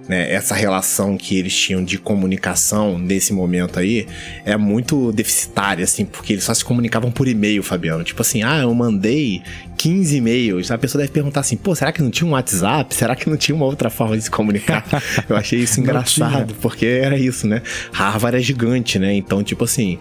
[0.09, 4.07] né, essa relação que eles tinham de comunicação nesse momento aí
[4.45, 8.05] é muito deficitária, assim, porque eles só se comunicavam por e-mail, Fabiano.
[8.05, 9.43] Tipo assim, ah, eu mandei
[9.77, 10.71] 15 e-mails.
[10.71, 12.95] A pessoa deve perguntar assim, pô, será que não tinha um WhatsApp?
[12.95, 14.85] Será que não tinha uma outra forma de se comunicar?
[15.29, 17.63] eu achei isso engraçado, porque era isso, né?
[17.93, 19.15] Harvard é gigante, né?
[19.15, 19.99] Então, tipo assim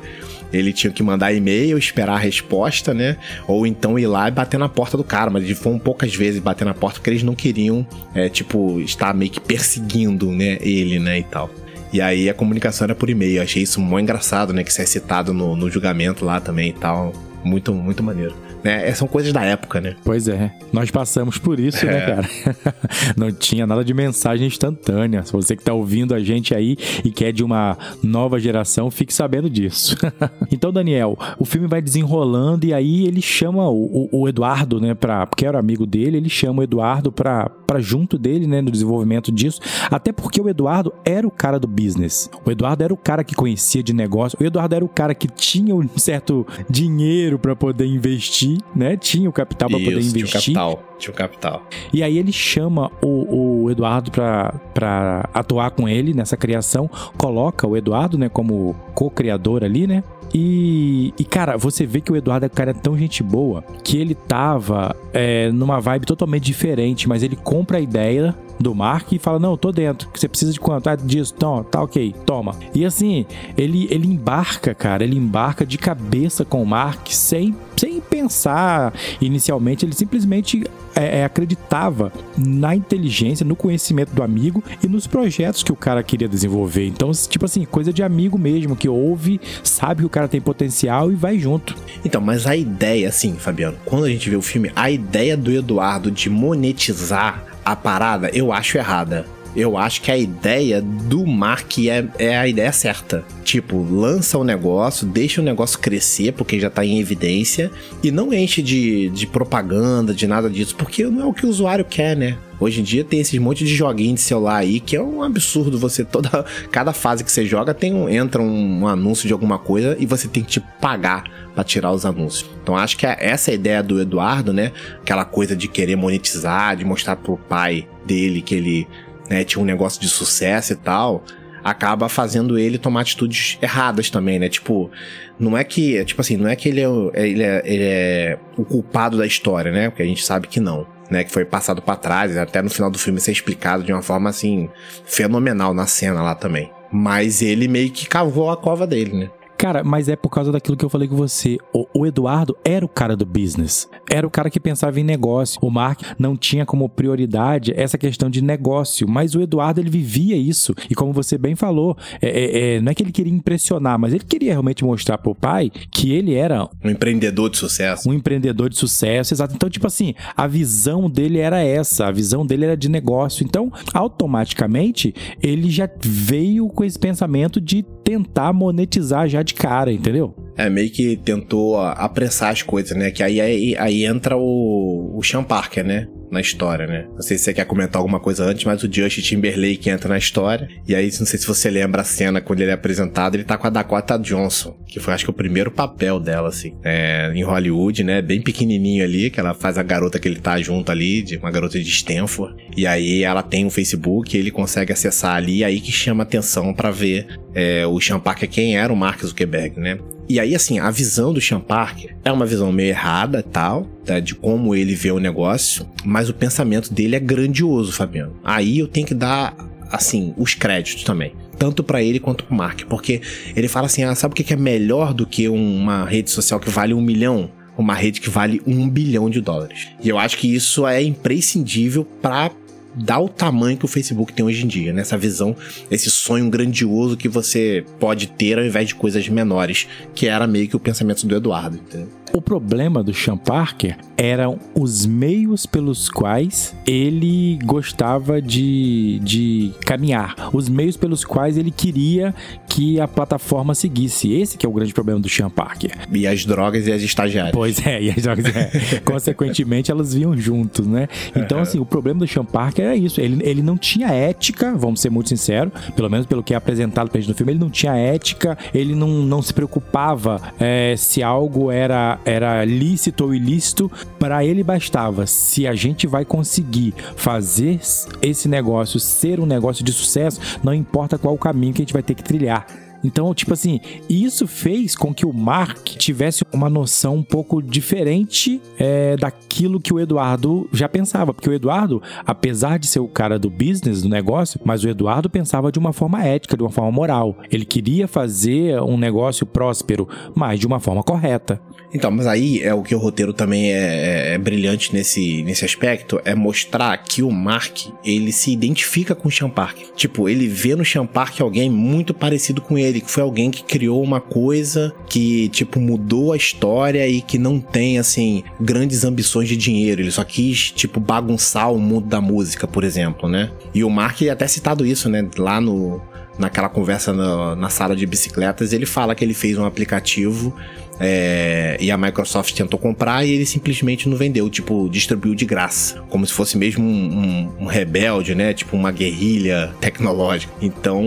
[0.51, 3.17] ele tinha que mandar e-mail, esperar a resposta, né?
[3.47, 5.29] Ou então ir lá e bater na porta do cara.
[5.29, 9.31] Mas foram poucas vezes bater na porta porque eles não queriam, é, tipo, estar meio
[9.31, 10.57] que perseguindo, né?
[10.61, 11.19] Ele, né?
[11.19, 11.49] E tal.
[11.91, 13.41] E aí a comunicação era por e-mail.
[13.41, 14.63] achei isso muito engraçado, né?
[14.63, 17.13] Que isso é citado no, no julgamento lá também e tal.
[17.43, 18.93] Muito, muito maneiro né?
[18.93, 19.95] São coisas da época, né?
[20.03, 20.51] Pois é.
[20.73, 21.99] Nós passamos por isso, né, é.
[21.99, 22.75] né, cara?
[23.15, 25.23] Não tinha nada de mensagem instantânea.
[25.23, 29.13] Se você que tá ouvindo a gente aí e quer de uma nova geração, fique
[29.13, 29.97] sabendo disso.
[30.51, 35.25] então, Daniel, o filme vai desenrolando e aí ele chama o, o, Eduardo, né, pra,
[35.27, 39.31] porque era amigo dele, ele chama o Eduardo pra, pra junto dele, né, no desenvolvimento
[39.31, 39.59] disso.
[39.89, 42.29] Até porque o Eduardo era o cara do business.
[42.43, 44.37] O Eduardo era o cara que conhecia de negócio.
[44.41, 48.97] O Eduardo era o cara que tinha um certo dinheiro dinheiro para poder investir, né?
[48.97, 50.25] Tinha o capital para poder investir.
[50.25, 51.63] Tinha o capital, tinha o capital.
[51.93, 57.75] E aí ele chama o, o Eduardo para atuar com ele nessa criação, coloca o
[57.75, 60.03] Eduardo, né, como co-criador ali, né?
[60.33, 64.13] E, e, cara, você vê que o Eduardo é cara tão gente boa que ele
[64.13, 69.39] tava é, numa vibe totalmente diferente, mas ele compra a ideia do Mark e fala:
[69.39, 70.09] Não, tô dentro.
[70.13, 70.87] Você precisa de quanto?
[70.87, 71.33] Ah, disso.
[71.35, 72.55] Então, tá ok, toma.
[72.73, 73.25] E assim,
[73.57, 79.85] ele, ele embarca, cara, ele embarca de cabeça com o Mark sem, sem pensar inicialmente.
[79.85, 80.63] Ele simplesmente
[80.95, 86.01] é, é, acreditava na inteligência, no conhecimento do amigo e nos projetos que o cara
[86.01, 86.87] queria desenvolver.
[86.87, 91.11] Então, tipo assim, coisa de amigo mesmo, que ouve, sabe que o cara tem potencial
[91.11, 91.75] e vai junto.
[92.03, 95.51] Então, mas a ideia, assim, Fabiano, quando a gente vê o filme, a ideia do
[95.51, 99.25] Eduardo de monetizar a parada, eu acho errada.
[99.55, 103.23] Eu acho que a ideia do Mark é, é a ideia certa.
[103.43, 107.71] Tipo, lança o negócio, deixa o negócio crescer, porque já tá em evidência,
[108.03, 111.49] e não enche de, de propaganda, de nada disso, porque não é o que o
[111.49, 112.37] usuário quer, né?
[112.59, 115.77] Hoje em dia tem esses monte de joguinhos de celular aí que é um absurdo.
[115.77, 119.59] Você toda cada fase que você joga tem um, entra um, um anúncio de alguma
[119.59, 122.49] coisa e você tem que tipo, pagar para tirar os anúncios.
[122.61, 124.71] Então acho que é essa é ideia do Eduardo, né?
[125.01, 128.87] Aquela coisa de querer monetizar, de mostrar pro pai dele que ele
[129.29, 131.23] né, tinha um negócio de sucesso e tal,
[131.63, 134.47] acaba fazendo ele tomar atitudes erradas também, né?
[134.47, 134.91] Tipo,
[135.39, 138.63] não é que, tipo assim, não é que ele é, ele é, ele é o
[138.63, 139.89] culpado da história, né?
[139.89, 140.85] Porque a gente sabe que não.
[141.09, 144.01] Né, que foi passado para trás, até no final do filme ser explicado de uma
[144.01, 144.67] forma assim
[145.05, 146.71] fenomenal na cena lá também.
[146.91, 149.29] Mas ele meio que cavou a cova dele, né?
[149.57, 151.57] Cara, mas é por causa daquilo que eu falei com você.
[151.73, 153.89] O, o, Eduardo era o cara do business.
[154.09, 155.59] Era o cara que pensava em negócio.
[155.61, 159.07] O Mark não tinha como prioridade essa questão de negócio.
[159.07, 160.75] Mas o Eduardo, ele vivia isso.
[160.89, 164.13] E como você bem falou, é, é, é, não é que ele queria impressionar, mas
[164.13, 166.67] ele queria realmente mostrar pro pai que ele era...
[166.83, 168.09] Um empreendedor de sucesso.
[168.09, 169.55] Um empreendedor de sucesso, exato.
[169.55, 172.07] Então, tipo assim, a visão dele era essa.
[172.07, 173.43] A visão dele era de negócio.
[173.43, 180.33] Então, automaticamente, ele já veio com esse pensamento de tentar monetizar já de cara, entendeu?
[180.57, 183.11] É, meio que tentou apressar as coisas, né?
[183.11, 186.07] Que aí, aí, aí entra o, o Sean Parker, né?
[186.31, 187.05] Na história, né?
[187.13, 190.17] Não sei se você quer comentar alguma coisa antes, mas o Justin Timberlake entra na
[190.17, 190.67] história.
[190.87, 193.57] E aí, não sei se você lembra a cena quando ele é apresentado, ele tá
[193.57, 197.43] com a Dakota Johnson, que foi acho que o primeiro papel dela, assim, é, em
[197.43, 198.21] Hollywood, né?
[198.21, 201.51] Bem pequenininho ali, que ela faz a garota que ele tá junto ali, de uma
[201.51, 202.55] garota de Stanford.
[202.75, 206.91] E aí ela tem um Facebook, ele consegue acessar ali, aí que chama atenção para
[206.91, 209.97] ver é, o Sean Parker quem era o Mark Zuckerberg, né?
[210.27, 214.19] E aí, assim, a visão do Sean Parker é uma visão meio errada tal, tá,
[214.19, 218.35] de como ele vê o negócio, mas o pensamento dele é grandioso, Fabiano.
[218.43, 219.55] Aí eu tenho que dar,
[219.91, 221.33] assim, os créditos também.
[221.59, 222.81] Tanto para ele quanto pro Mark.
[222.89, 223.21] Porque
[223.55, 226.69] ele fala assim: ah, sabe o que é melhor do que uma rede social que
[226.69, 227.49] vale um milhão?
[227.77, 229.89] Uma rede que vale um bilhão de dólares.
[230.01, 232.51] E eu acho que isso é imprescindível para
[232.95, 235.03] dá o tamanho que o Facebook tem hoje em dia, né?
[235.17, 235.55] visão,
[235.89, 240.67] esse sonho grandioso que você pode ter ao invés de coisas menores, que era meio
[240.67, 242.09] que o pensamento do Eduardo, entendeu?
[242.35, 250.49] O problema do Sean Parker eram os meios pelos quais ele gostava de, de caminhar,
[250.51, 252.35] os meios pelos quais ele queria
[252.67, 254.33] que a plataforma seguisse.
[254.33, 255.91] Esse que é o grande problema do Sean Parker.
[256.11, 257.53] E as drogas e as estagiárias.
[257.53, 258.99] Pois é, e as drogas, é.
[259.05, 261.07] consequentemente, elas vinham juntos, né?
[261.33, 263.21] Então, assim, o problema do Sean Parker é isso.
[263.21, 267.09] Ele, ele não tinha ética, vamos ser muito sinceros, pelo menos pelo que é apresentado
[267.09, 271.23] pra gente no filme, ele não tinha ética, ele não, não se preocupava é, se
[271.23, 277.79] algo era era lícito ou ilícito, para ele bastava se a gente vai conseguir fazer
[278.21, 281.93] esse negócio ser um negócio de sucesso, não importa qual o caminho que a gente
[281.93, 282.84] vai ter que trilhar.
[283.05, 288.59] Então, tipo assim, isso fez com que o Mark tivesse uma noção um pouco diferente
[288.79, 291.31] é, daquilo que o Eduardo já pensava.
[291.31, 295.29] Porque o Eduardo, apesar de ser o cara do business, do negócio, mas o Eduardo
[295.29, 297.37] pensava de uma forma ética, de uma forma moral.
[297.51, 301.61] Ele queria fazer um negócio próspero, mas de uma forma correta.
[301.95, 305.63] Então, mas aí é o que o roteiro também é, é, é, brilhante nesse, nesse
[305.63, 309.77] aspecto, é mostrar que o Mark, ele se identifica com o Sean Park.
[309.95, 313.63] Tipo, ele vê no Sean Park alguém muito parecido com ele, que foi alguém que
[313.63, 319.47] criou uma coisa que, tipo, mudou a história e que não tem, assim, grandes ambições
[319.47, 320.01] de dinheiro.
[320.01, 323.51] Ele só quis, tipo, bagunçar o mundo da música, por exemplo, né?
[323.73, 325.27] E o Mark é até citado isso, né?
[325.37, 326.01] Lá no,
[326.37, 330.55] naquela conversa na, na, sala de bicicletas, ele fala que ele fez um aplicativo
[330.99, 336.01] É, e a Microsoft tentou comprar e ele simplesmente não vendeu, tipo, distribuiu de graça.
[336.09, 338.53] Como se fosse mesmo um, um, um rebelde, né?
[338.53, 340.53] Tipo, uma guerrilha tecnológica.
[340.61, 341.03] Então,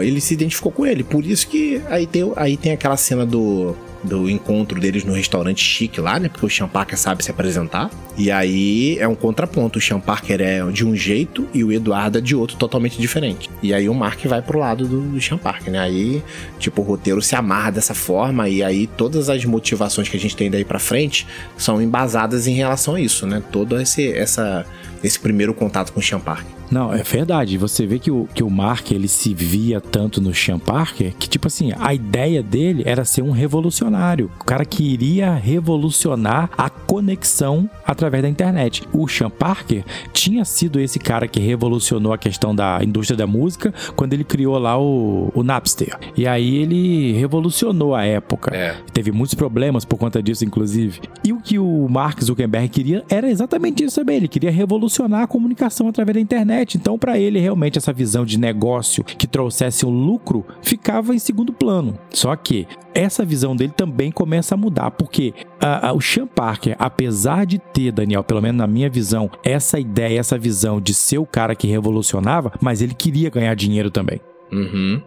[0.00, 1.02] ele se identificou com ele.
[1.02, 3.74] Por isso que aí tem, aí tem aquela cena do
[4.06, 6.28] do encontro deles no restaurante chique lá, né?
[6.28, 7.90] Porque o Sean Parker sabe se apresentar.
[8.16, 9.78] E aí é um contraponto.
[9.78, 13.50] O Sean Parker é de um jeito e o Eduardo é de outro totalmente diferente.
[13.62, 15.80] E aí o Mark vai pro lado do, do Sean Parker, né?
[15.80, 16.22] Aí,
[16.58, 20.36] tipo, o roteiro se amarra dessa forma e aí todas as motivações que a gente
[20.36, 21.26] tem daí para frente
[21.58, 23.42] são embasadas em relação a isso, né?
[23.50, 24.64] Todo esse, essa,
[25.02, 26.46] esse primeiro contato com o Sean Parker.
[26.70, 27.56] Não, é verdade.
[27.58, 31.28] Você vê que o, que o Mark ele se via tanto no Sean Parker que,
[31.28, 34.30] tipo assim, a ideia dele era ser um revolucionário.
[34.40, 38.82] O cara queria revolucionar a conexão através da internet.
[38.92, 43.72] O Sean Parker tinha sido esse cara que revolucionou a questão da indústria da música
[43.94, 45.96] quando ele criou lá o, o Napster.
[46.16, 48.54] E aí ele revolucionou a época.
[48.54, 48.76] É.
[48.92, 51.00] Teve muitos problemas por conta disso, inclusive.
[51.22, 54.16] E o que o Mark Zuckerberg queria era exatamente isso também.
[54.16, 54.85] Ele queria revolucionar
[55.22, 56.76] a comunicação através da internet internet.
[56.76, 61.52] Então, para ele, realmente, essa visão de negócio que trouxesse um lucro ficava em segundo
[61.52, 61.98] plano.
[62.10, 66.76] Só que essa visão dele também começa a mudar, porque a, a, o Sean Parker,
[66.78, 71.18] apesar de ter, Daniel, pelo menos na minha visão, essa ideia, essa visão de ser
[71.18, 74.20] o cara que revolucionava, mas ele queria ganhar dinheiro também.
[74.52, 75.02] Uhum.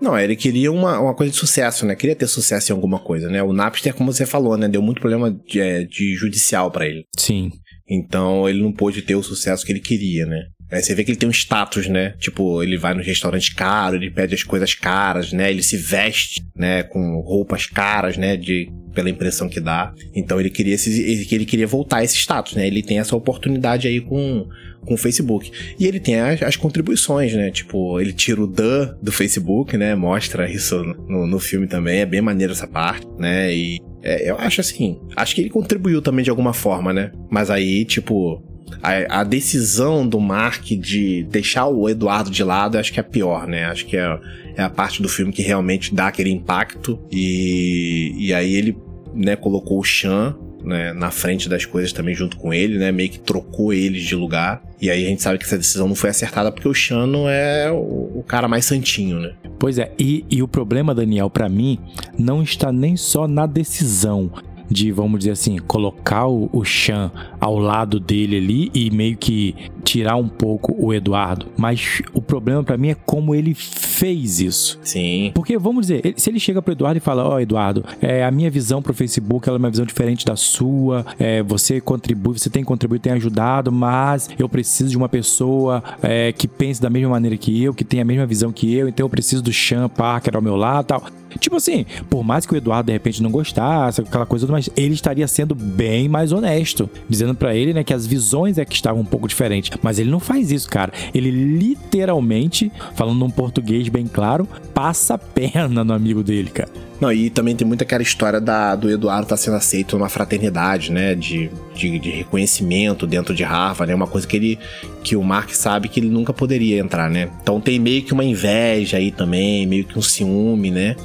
[0.00, 1.94] Não, ele queria uma, uma coisa de sucesso, né?
[1.94, 3.42] Queria ter sucesso em alguma coisa, né?
[3.42, 4.68] O Napster, como você falou, né?
[4.68, 7.06] Deu muito problema de, é, de judicial para ele.
[7.16, 7.50] Sim.
[7.88, 10.46] Então ele não pôde ter o sucesso que ele queria, né?
[10.70, 12.14] Aí você vê que ele tem um status, né?
[12.18, 15.48] Tipo, ele vai no restaurante caro, ele pede as coisas caras, né?
[15.48, 16.82] Ele se veste, né?
[16.82, 18.36] Com roupas caras, né?
[18.36, 19.92] De, pela impressão que dá.
[20.12, 22.66] Então ele queria, esse, ele, ele queria voltar a esse status, né?
[22.66, 24.48] Ele tem essa oportunidade aí com,
[24.80, 25.52] com o Facebook.
[25.78, 27.52] E ele tem as, as contribuições, né?
[27.52, 29.94] Tipo, ele tira o the do Facebook, né?
[29.94, 32.00] Mostra isso no, no filme também.
[32.00, 33.54] É bem maneiro essa parte, né?
[33.54, 35.00] E é, eu acho assim.
[35.16, 37.10] Acho que ele contribuiu também de alguma forma, né?
[37.28, 38.40] Mas aí, tipo
[38.82, 43.46] a, a, decisão do Mark de deixar o Eduardo de lado, acho que é pior,
[43.46, 43.64] né?
[43.64, 44.18] Acho que é,
[44.56, 46.98] é a parte do filme que realmente dá aquele impacto.
[47.10, 48.76] E, e aí ele
[49.12, 52.90] né, colocou o Chan né, na frente das coisas também junto com ele, né?
[52.90, 54.60] Meio que trocou eles de lugar.
[54.80, 57.28] E aí a gente sabe que essa decisão não foi acertada porque o Chan não
[57.30, 59.32] é o, o cara mais santinho, né?
[59.58, 61.78] Pois é, e, e o problema, Daniel, para mim,
[62.18, 64.30] não está nem só na decisão
[64.70, 69.54] de, vamos dizer assim, colocar o, o Chan ao lado dele ali e meio que
[69.84, 71.46] tirar um pouco o Eduardo.
[71.56, 74.78] Mas o problema para mim é como ele fez isso.
[74.82, 75.30] Sim.
[75.34, 78.30] Porque, vamos dizer, se ele chega pro Eduardo e fala: Ó, oh, Eduardo, é, a
[78.30, 82.50] minha visão pro Facebook ela é uma visão diferente da sua, é, você contribui, você
[82.50, 87.10] tem contribuído, tem ajudado, mas eu preciso de uma pessoa é, que pense da mesma
[87.10, 89.88] maneira que eu, que tenha a mesma visão que eu, então eu preciso do Sean
[89.88, 91.04] Parker ao meu lado tal.
[91.38, 94.94] Tipo assim, por mais que o Eduardo de repente não gostasse, aquela coisa, mas ele
[94.94, 99.02] estaria sendo bem mais honesto, dizendo para ele, né, que as visões é que estavam
[99.02, 99.76] um pouco diferentes.
[99.82, 100.92] Mas ele não faz isso, cara.
[101.14, 106.86] Ele literalmente, falando num português bem claro, passa a perna no amigo dele, cara.
[107.00, 110.08] Não, e também tem muita aquela história da, do Eduardo estar tá sendo aceito numa
[110.08, 111.14] fraternidade, né?
[111.14, 113.94] De, de, de, reconhecimento dentro de Harvard, né?
[113.94, 114.58] Uma coisa que ele.
[115.04, 117.28] que o Mark sabe que ele nunca poderia entrar, né?
[117.42, 120.96] Então tem meio que uma inveja aí também, meio que um ciúme, né?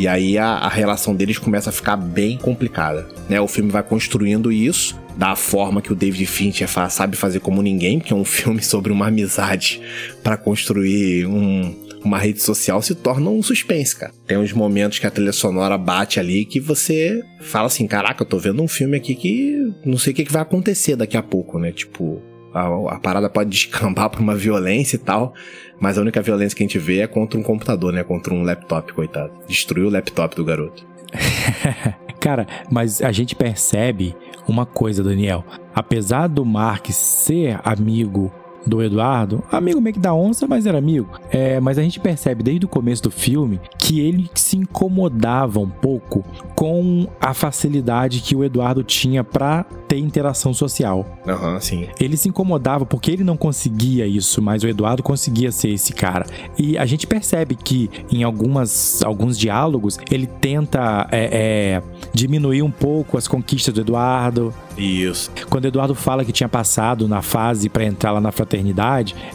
[0.00, 3.38] E aí a, a relação deles começa a ficar bem complicada, né?
[3.38, 8.00] O filme vai construindo isso da forma que o David Fincher sabe fazer como ninguém,
[8.00, 9.78] que é um filme sobre uma amizade
[10.22, 14.14] para construir um, uma rede social se torna um suspense, cara.
[14.26, 18.26] Tem uns momentos que a trilha sonora bate ali que você fala assim: caraca, eu
[18.26, 21.58] tô vendo um filme aqui que não sei o que, vai acontecer daqui a pouco,
[21.58, 21.72] né?
[21.72, 25.34] Tipo, a, a, parada pode descambar pra uma violência e tal,
[25.78, 28.02] mas a única violência que a gente vê é contra um computador, né?
[28.02, 29.32] Contra um laptop, coitado.
[29.46, 30.86] Destruiu o laptop do garoto.
[32.20, 34.14] Cara, mas a gente percebe
[34.46, 35.44] uma coisa, Daniel.
[35.74, 38.32] Apesar do Mark ser amigo
[38.66, 41.08] do Eduardo, amigo meio que da onça, mas era amigo.
[41.30, 45.68] É, mas a gente percebe desde o começo do filme que ele se incomodava um
[45.68, 51.06] pouco com a facilidade que o Eduardo tinha para ter interação social.
[51.26, 51.88] Aham, uhum, sim.
[51.98, 56.26] Ele se incomodava porque ele não conseguia isso, mas o Eduardo conseguia ser esse cara.
[56.58, 62.70] E a gente percebe que em algumas, alguns diálogos ele tenta é, é, diminuir um
[62.70, 64.54] pouco as conquistas do Eduardo.
[64.76, 65.30] Isso.
[65.48, 68.49] Quando o Eduardo fala que tinha passado na fase para entrar lá na fraternidade,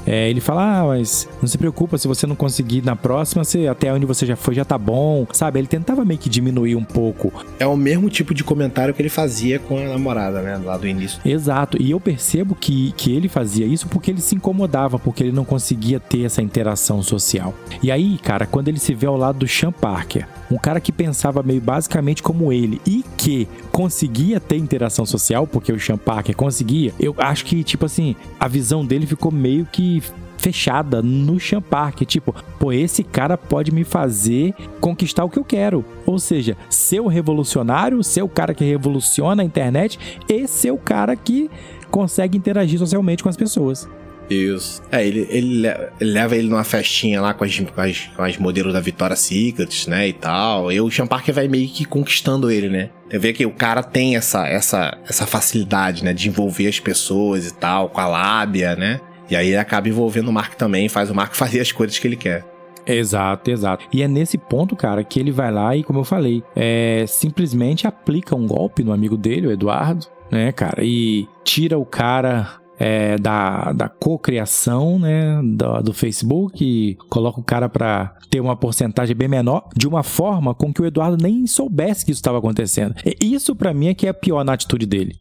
[0.06, 3.68] é, ele fala: Ah, mas não se preocupa, se você não conseguir na próxima, você,
[3.68, 5.26] até onde você já foi já tá bom.
[5.32, 5.60] Sabe?
[5.60, 7.32] Ele tentava meio que diminuir um pouco.
[7.60, 10.60] É o mesmo tipo de comentário que ele fazia com a namorada, né?
[10.64, 11.20] Lá do início.
[11.26, 11.82] Exato.
[11.82, 15.46] E eu percebo que, que ele fazia isso porque ele se incomodava, porque ele não
[15.46, 17.54] conseguia ter essa interação social.
[17.82, 20.92] E aí, cara, quando ele se vê ao lado do Sean Parker, um cara que
[20.92, 26.36] pensava meio basicamente como ele e que conseguia ter interação social, porque o Sean Parker
[26.36, 30.02] conseguia, eu acho que, tipo assim, a visão dele ficou meio que
[30.38, 35.44] fechada no Sean Parker, tipo, pô, esse cara pode me fazer conquistar o que eu
[35.44, 35.84] quero.
[36.06, 39.98] Ou seja, ser o revolucionário, ser o cara que revoluciona a internet
[40.30, 41.50] e ser o cara que
[41.90, 43.90] consegue interagir socialmente com as pessoas.
[44.30, 44.82] Isso.
[44.92, 45.68] É, ele, ele,
[46.00, 49.20] ele leva ele numa festinha lá com as, com as, com as modelos da Victoria's
[49.20, 50.72] Secret, né, e tal.
[50.72, 52.90] E o Sean Parker vai meio que conquistando ele, né?
[53.10, 57.48] Você vê que o cara tem essa, essa, essa facilidade, né, de envolver as pessoas
[57.48, 59.00] e tal, com a lábia, né?
[59.30, 62.08] E aí ele acaba envolvendo o Mark também, faz o Mark fazer as coisas que
[62.08, 62.46] ele quer.
[62.88, 63.86] Exato, exato.
[63.92, 67.88] E é nesse ponto, cara, que ele vai lá e, como eu falei, é, simplesmente
[67.88, 73.18] aplica um golpe no amigo dele, o Eduardo, né, cara, e tira o cara é,
[73.18, 79.16] da, da cocriação né, do, do Facebook e coloca o cara para ter uma porcentagem
[79.16, 82.96] bem menor, de uma forma com que o Eduardo nem soubesse que isso estava acontecendo.
[83.06, 85.16] E isso para mim é que é pior na atitude dele.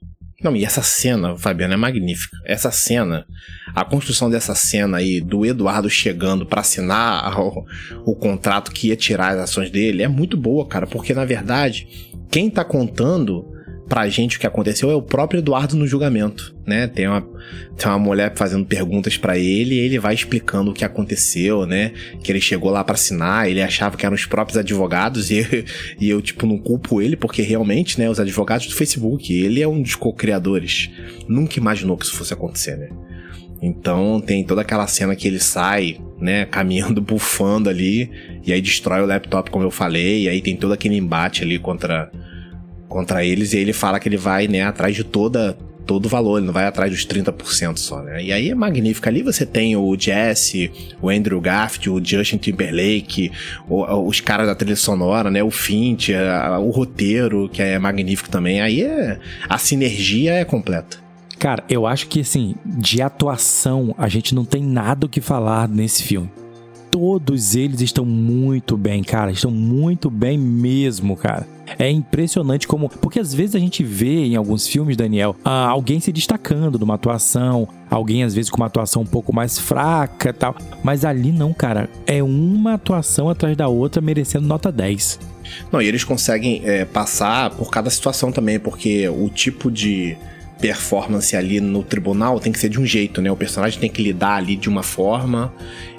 [0.45, 2.37] Não, e essa cena, Fabiano, é magnífica.
[2.45, 3.25] Essa cena,
[3.75, 7.65] a construção dessa cena aí do Eduardo chegando para assinar o,
[8.05, 11.89] o, contrato que ia tirar as ações dele é muito boa, cara, porque na verdade,
[12.31, 13.54] quem tá contando
[13.89, 16.87] pra gente o que aconteceu é o próprio Eduardo no julgamento, né?
[16.87, 17.21] Tem uma,
[17.77, 21.93] tem uma mulher fazendo perguntas para ele e ele vai explicando o que aconteceu, né?
[22.23, 25.65] Que ele chegou lá para assinar, ele achava que eram os próprios advogados e,
[26.01, 29.69] e eu, tipo, não culpo ele porque realmente, né, os advogados do Facebook, ele é
[29.69, 30.91] um dos co-criadores.
[31.29, 32.89] Nunca imaginou que isso fosse acontecer, né?
[33.63, 38.11] Então tem toda aquela cena que ele sai, né, caminhando, bufando ali,
[38.45, 41.59] e aí destrói o laptop, como eu falei, e aí tem todo aquele embate ali
[41.59, 42.11] contra
[42.95, 46.39] contra eles e ele fala que ele vai, né, atrás de toda todo o valor,
[46.39, 48.25] ele não vai atrás dos 30% só, né?
[48.25, 49.07] E aí é magnífico.
[49.07, 50.73] Ali você tem o Jesse,
[51.03, 53.31] o Andrew Garfield, o Justin Timberlake,
[53.69, 55.43] o, os caras da trilha sonora, né?
[55.43, 56.09] O Fint,
[56.63, 58.63] o roteiro, que é magnífico também.
[58.63, 60.97] Aí é a sinergia é completa.
[61.39, 65.69] Cara, eu acho que assim, de atuação, a gente não tem nada o que falar
[65.69, 66.31] nesse filme
[66.95, 69.33] todos eles estão muito bem, cara.
[69.33, 71.45] Estão muito bem mesmo, cara.
[71.77, 72.89] É impressionante como.
[72.89, 76.95] Porque às vezes a gente vê em alguns filmes, Daniel, ah, alguém se destacando numa
[76.95, 80.55] atuação, alguém às vezes com uma atuação um pouco mais fraca tal.
[80.85, 81.91] Mas ali não, cara.
[82.07, 85.19] É uma atuação atrás da outra merecendo nota 10.
[85.73, 90.17] Não, e eles conseguem é, passar por cada situação também, porque o tipo de
[90.61, 93.33] performance ali no tribunal tem que ser de um jeito, né?
[93.33, 95.53] O personagem tem que lidar ali de uma forma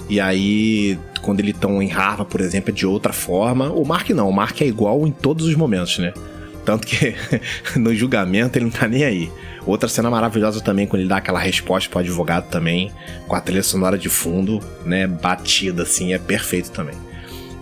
[0.08, 3.70] e aí, quando eles estão em Harvard, por exemplo, é de outra forma.
[3.70, 6.12] O Mark não, o Mark é igual em todos os momentos, né?
[6.64, 7.14] Tanto que
[7.76, 9.30] no julgamento ele não tá nem aí.
[9.64, 12.92] Outra cena maravilhosa também, quando ele dá aquela resposta pro advogado também,
[13.26, 16.94] com a trilha sonora de fundo, né, batida assim, é perfeito também.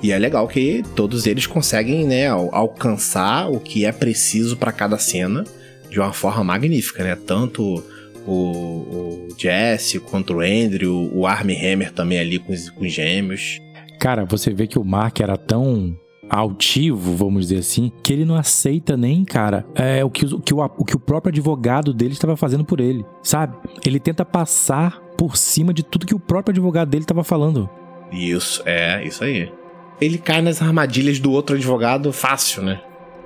[0.02, 4.98] E é legal que todos eles conseguem, né, alcançar o que é preciso para cada
[4.98, 5.44] cena
[5.88, 7.16] de uma forma magnífica, né?
[7.16, 7.82] Tanto
[8.26, 12.92] o, o Jesse contra o Andrew, o Armie Hammer também ali com os, com os
[12.92, 13.60] gêmeos.
[13.98, 15.96] Cara, você vê que o Mark era tão
[16.28, 20.54] altivo, vamos dizer assim, que ele não aceita nem, cara, é, o, que, o, que
[20.54, 23.56] o, o que o próprio advogado dele estava fazendo por ele, sabe?
[23.84, 27.68] Ele tenta passar por cima de tudo que o próprio advogado dele estava falando.
[28.10, 29.50] Isso, é, isso aí.
[30.00, 32.80] Ele cai nas armadilhas do outro advogado fácil, né?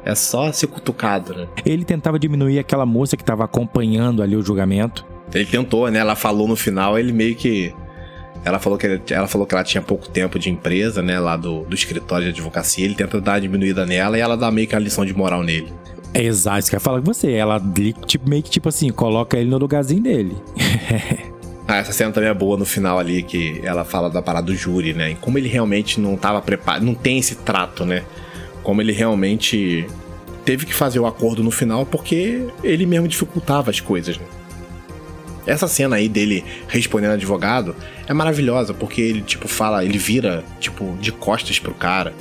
[0.05, 1.49] É só ser cutucado, né?
[1.65, 5.05] Ele tentava diminuir aquela moça que estava acompanhando ali o julgamento.
[5.35, 5.99] Ele tentou, né?
[5.99, 7.75] Ela falou no final, ele meio que.
[8.45, 11.19] Ela falou que, ela falou que ela tinha pouco tempo de empresa, né?
[11.19, 12.85] Lá do, do escritório de advocacia.
[12.85, 15.43] Ele tenta dar uma diminuída nela e ela dá meio que a lição de moral
[15.43, 15.73] nele.
[16.15, 17.33] É exato, isso que eu falo com você.
[17.33, 17.61] Ela
[18.07, 20.37] tipo, meio que tipo assim, coloca ele no lugarzinho dele.
[21.67, 24.55] ah, essa cena também é boa no final ali, que ela fala da parada do
[24.55, 25.11] júri, né?
[25.11, 28.05] E como ele realmente não tava preparado, não tem esse trato, né?
[28.69, 29.87] Como ele realmente
[30.45, 34.27] teve que fazer o acordo no final porque ele mesmo dificultava as coisas, né?
[35.47, 37.75] Essa cena aí dele respondendo advogado
[38.07, 42.13] é maravilhosa, porque ele, tipo, fala, ele vira, tipo, de costas pro cara.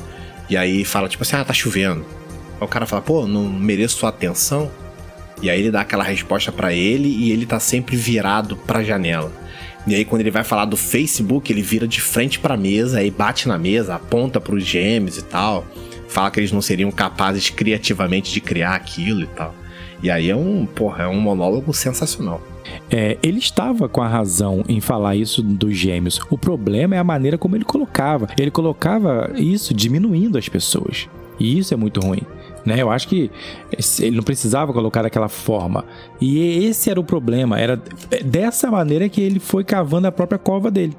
[0.49, 2.05] E aí fala, tipo assim, ah, tá chovendo.
[2.61, 4.71] Aí o cara fala, pô, não mereço sua atenção.
[5.41, 9.33] E aí ele dá aquela resposta para ele e ele tá sempre virado pra janela.
[9.85, 13.11] E aí quando ele vai falar do Facebook, ele vira de frente pra mesa, aí
[13.11, 15.67] bate na mesa, aponta pros gêmeos e tal.
[16.07, 19.53] Fala que eles não seriam capazes criativamente de criar aquilo e tal.
[20.01, 22.41] E aí é um, porra, é um monólogo sensacional.
[22.89, 26.19] É, ele estava com a razão em falar isso dos gêmeos.
[26.29, 28.27] O problema é a maneira como ele colocava.
[28.37, 31.09] Ele colocava isso diminuindo as pessoas.
[31.39, 32.21] E isso é muito ruim.
[32.65, 32.81] Né?
[32.81, 33.31] Eu acho que
[33.99, 35.85] ele não precisava colocar daquela forma.
[36.19, 37.59] E esse era o problema.
[37.59, 37.81] Era
[38.23, 40.95] dessa maneira que ele foi cavando a própria cova dele.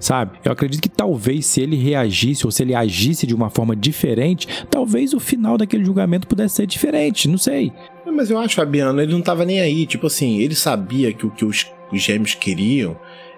[0.00, 0.38] Sabe?
[0.44, 4.46] Eu acredito que talvez se ele reagisse ou se ele agisse de uma forma diferente,
[4.70, 7.72] talvez o final daquele julgamento pudesse ser diferente, não sei.
[8.06, 9.86] Mas eu acho, Fabiano, ele não tava nem aí.
[9.86, 12.96] Tipo assim, ele sabia que o que os, os gêmeos queriam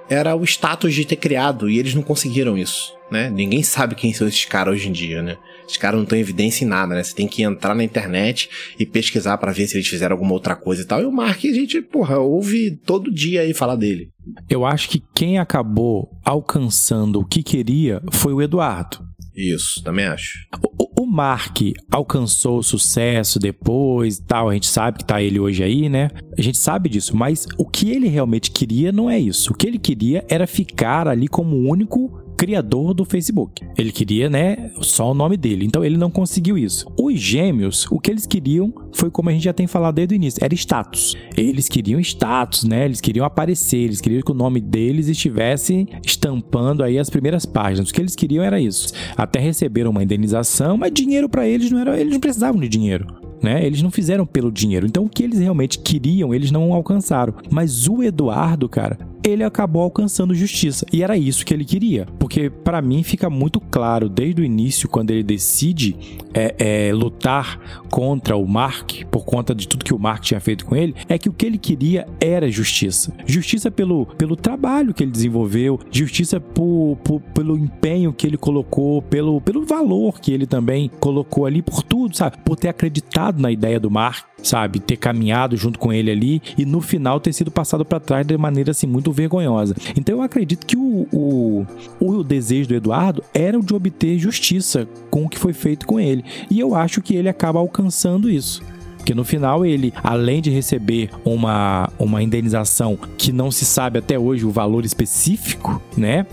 [0.09, 3.31] era o status de ter criado e eles não conseguiram isso, né?
[3.31, 5.37] Ninguém sabe quem são esses caras hoje em dia, né?
[5.71, 7.03] Esses caras não estão em evidência em nada, né?
[7.03, 10.57] Você tem que entrar na internet e pesquisar para ver se eles fizeram alguma outra
[10.57, 11.01] coisa e tal.
[11.01, 14.11] E o Mark, a gente, porra, ouve todo dia aí falar dele.
[14.49, 18.99] Eu acho que quem acabou alcançando o que queria foi o Eduardo.
[19.35, 20.41] Isso, também acho.
[20.77, 21.59] O, o Mark
[21.89, 26.11] alcançou sucesso depois e tal, a gente sabe que tá ele hoje aí, né?
[26.37, 29.53] A gente sabe disso, mas o que ele realmente queria não é isso.
[29.53, 33.63] O que ele queria era ficar ali como o único criador do Facebook.
[33.77, 35.67] Ele queria, né, só o nome dele.
[35.67, 36.91] Então ele não conseguiu isso.
[36.99, 40.17] Os gêmeos, o que eles queriam foi como a gente já tem falado desde o
[40.17, 41.19] início, era status.
[41.37, 42.87] Eles queriam status, né?
[42.87, 47.91] Eles queriam aparecer, eles queriam que o nome deles estivesse estampando aí as primeiras páginas.
[47.91, 48.89] O que eles queriam era isso.
[49.19, 53.07] Até receberam uma indenização, mas dinheiro para eles não era, eles não precisavam de dinheiro.
[53.43, 53.67] Né?
[53.67, 54.87] Eles não fizeram pelo dinheiro.
[54.87, 57.35] Então, o que eles realmente queriam, eles não alcançaram.
[57.51, 58.99] Mas o Eduardo, cara,
[59.31, 60.85] ele acabou alcançando justiça.
[60.93, 62.07] E era isso que ele queria.
[62.19, 65.97] Porque, para mim, fica muito claro desde o início, quando ele decide
[66.35, 67.59] é, é, lutar
[67.91, 71.19] contra o Mark, por conta de tudo que o Mark tinha feito com ele, é
[71.19, 73.13] que o que ele queria era justiça.
[73.27, 79.03] Justiça pelo, pelo trabalho que ele desenvolveu, justiça por, por, pelo empenho que ele colocou,
[79.03, 82.37] pelo, pelo valor que ele também colocou ali, por tudo, sabe?
[82.45, 84.81] Por ter acreditado na ideia do Mark, sabe?
[84.81, 88.37] Ter caminhado junto com ele ali e no final ter sido passado para trás de
[88.37, 89.75] maneira assim muito vergonhosa.
[89.97, 91.67] Então eu acredito que o, o,
[92.01, 95.99] o desejo do Eduardo era o de obter justiça com o que foi feito com
[95.99, 96.25] ele.
[96.51, 98.63] E eu acho que ele acaba alcançando isso.
[98.97, 104.19] Porque no final ele, além de receber uma, uma indenização que não se sabe até
[104.19, 106.27] hoje o valor específico, né?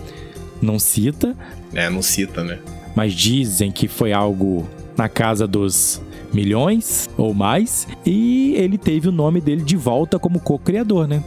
[0.61, 1.35] Não cita.
[1.73, 2.59] É, não cita, né?
[2.93, 6.01] Mas dizem que foi algo na casa dos
[6.33, 7.87] milhões ou mais.
[8.05, 11.23] E ele teve o nome dele de volta como co-criador, né?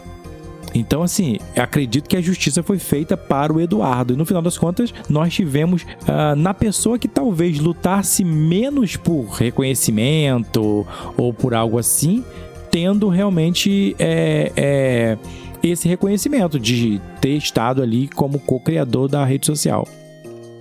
[0.74, 4.14] Então, assim, acredito que a justiça foi feita para o Eduardo.
[4.14, 9.24] E no final das contas, nós tivemos uh, na pessoa que talvez lutasse menos por
[9.30, 10.86] reconhecimento
[11.16, 12.24] ou por algo assim,
[12.70, 15.18] tendo realmente é, é,
[15.62, 19.86] esse reconhecimento de ter estado ali como co-criador da rede social.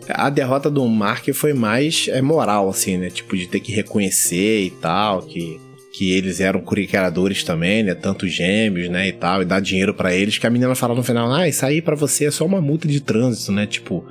[0.10, 3.10] A derrota do Mark foi mais é, moral, assim, né?
[3.10, 5.60] Tipo, de ter que reconhecer e tal, que
[5.92, 7.94] que eles eram criadores também, né?
[7.94, 9.10] Tanto gêmeos, né?
[9.10, 11.66] E tal, e dar dinheiro para eles, que a menina fala no final, ah, isso
[11.66, 13.66] aí pra você é só uma multa de trânsito, né?
[13.66, 14.06] Tipo,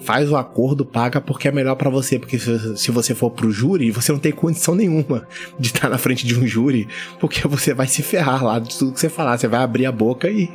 [0.00, 3.50] faz o acordo, paga porque é melhor para você, porque se, se, você for pro
[3.50, 5.26] júri, você não tem condição nenhuma
[5.60, 6.88] de estar na frente de um júri,
[7.18, 9.92] porque você vai se ferrar lá de tudo que você falar, você vai abrir a
[9.92, 10.48] boca e,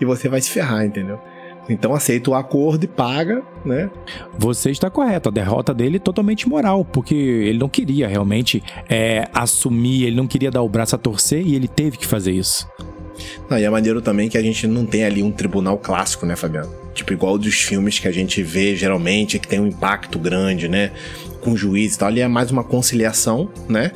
[0.00, 1.18] e você vai se ferrar, entendeu?
[1.70, 3.88] Então aceita o acordo e paga, né?
[4.36, 5.28] Você está correto.
[5.28, 10.26] A derrota dele é totalmente moral, porque ele não queria realmente é, assumir, ele não
[10.26, 12.68] queria dar o braço a torcer e ele teve que fazer isso.
[13.48, 16.34] Não, e é maneiro também que a gente não tem ali um tribunal clássico, né,
[16.34, 16.72] Fabiano?
[16.94, 20.90] Tipo, igual dos filmes que a gente vê geralmente, que tem um impacto grande, né?
[21.40, 22.08] Com juiz e tal.
[22.08, 23.92] Ali é mais uma conciliação, né?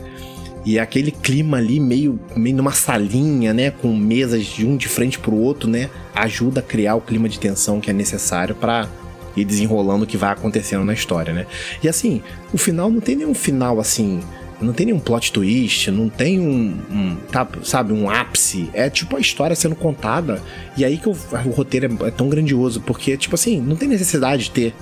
[0.64, 3.70] E aquele clima ali, meio, meio numa salinha, né?
[3.70, 5.90] Com mesas de um de frente pro outro, né?
[6.14, 8.88] Ajuda a criar o clima de tensão que é necessário para
[9.36, 11.46] ir desenrolando o que vai acontecendo na história, né?
[11.82, 14.20] E assim, o final não tem nenhum final assim.
[14.60, 18.70] Não tem nenhum plot twist, não tem um, um tá, sabe, um ápice.
[18.72, 20.40] É tipo a história sendo contada.
[20.76, 23.88] E aí que o, o roteiro é, é tão grandioso, porque, tipo assim, não tem
[23.88, 24.74] necessidade de ter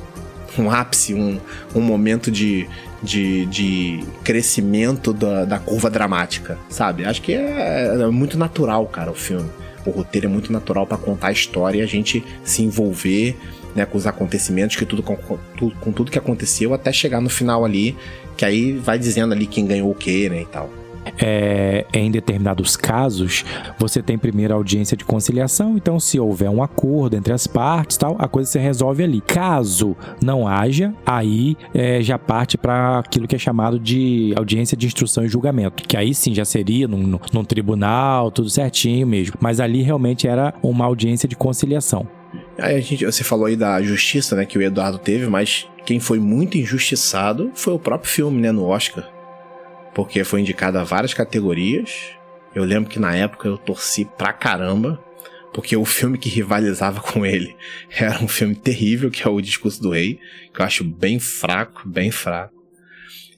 [0.59, 1.41] um ápice, um,
[1.75, 2.69] um momento de,
[3.03, 7.05] de, de crescimento da, da curva dramática, sabe?
[7.05, 9.49] Acho que é, é muito natural, cara, o filme.
[9.85, 13.37] O roteiro é muito natural para contar a história e a gente se envolver
[13.75, 15.17] né, com os acontecimentos, que tudo com,
[15.57, 17.97] tudo com tudo que aconteceu, até chegar no final ali,
[18.37, 20.82] que aí vai dizendo ali quem ganhou o que, né, e tal
[21.21, 23.45] é, em determinados casos,
[23.79, 28.17] você tem primeiro audiência de conciliação, então se houver um acordo entre as partes, tal,
[28.19, 29.21] a coisa se resolve ali.
[29.21, 34.87] Caso não haja, aí é, já parte para aquilo que é chamado de audiência de
[34.87, 39.37] instrução e julgamento, que aí sim já seria num, num tribunal, tudo certinho mesmo.
[39.41, 42.07] Mas ali realmente era uma audiência de conciliação.
[42.59, 46.01] Aí a gente, você falou aí da justiça, né, que o Eduardo teve, mas quem
[46.01, 49.12] foi muito injustiçado foi o próprio filme, né, no Oscar
[49.95, 52.11] porque foi indicado a várias categorias.
[52.55, 55.03] Eu lembro que na época eu torci pra caramba,
[55.53, 57.55] porque o filme que rivalizava com ele
[57.91, 60.19] era um filme terrível, que é o Discurso do Rei,
[60.53, 62.55] que eu acho bem fraco, bem fraco.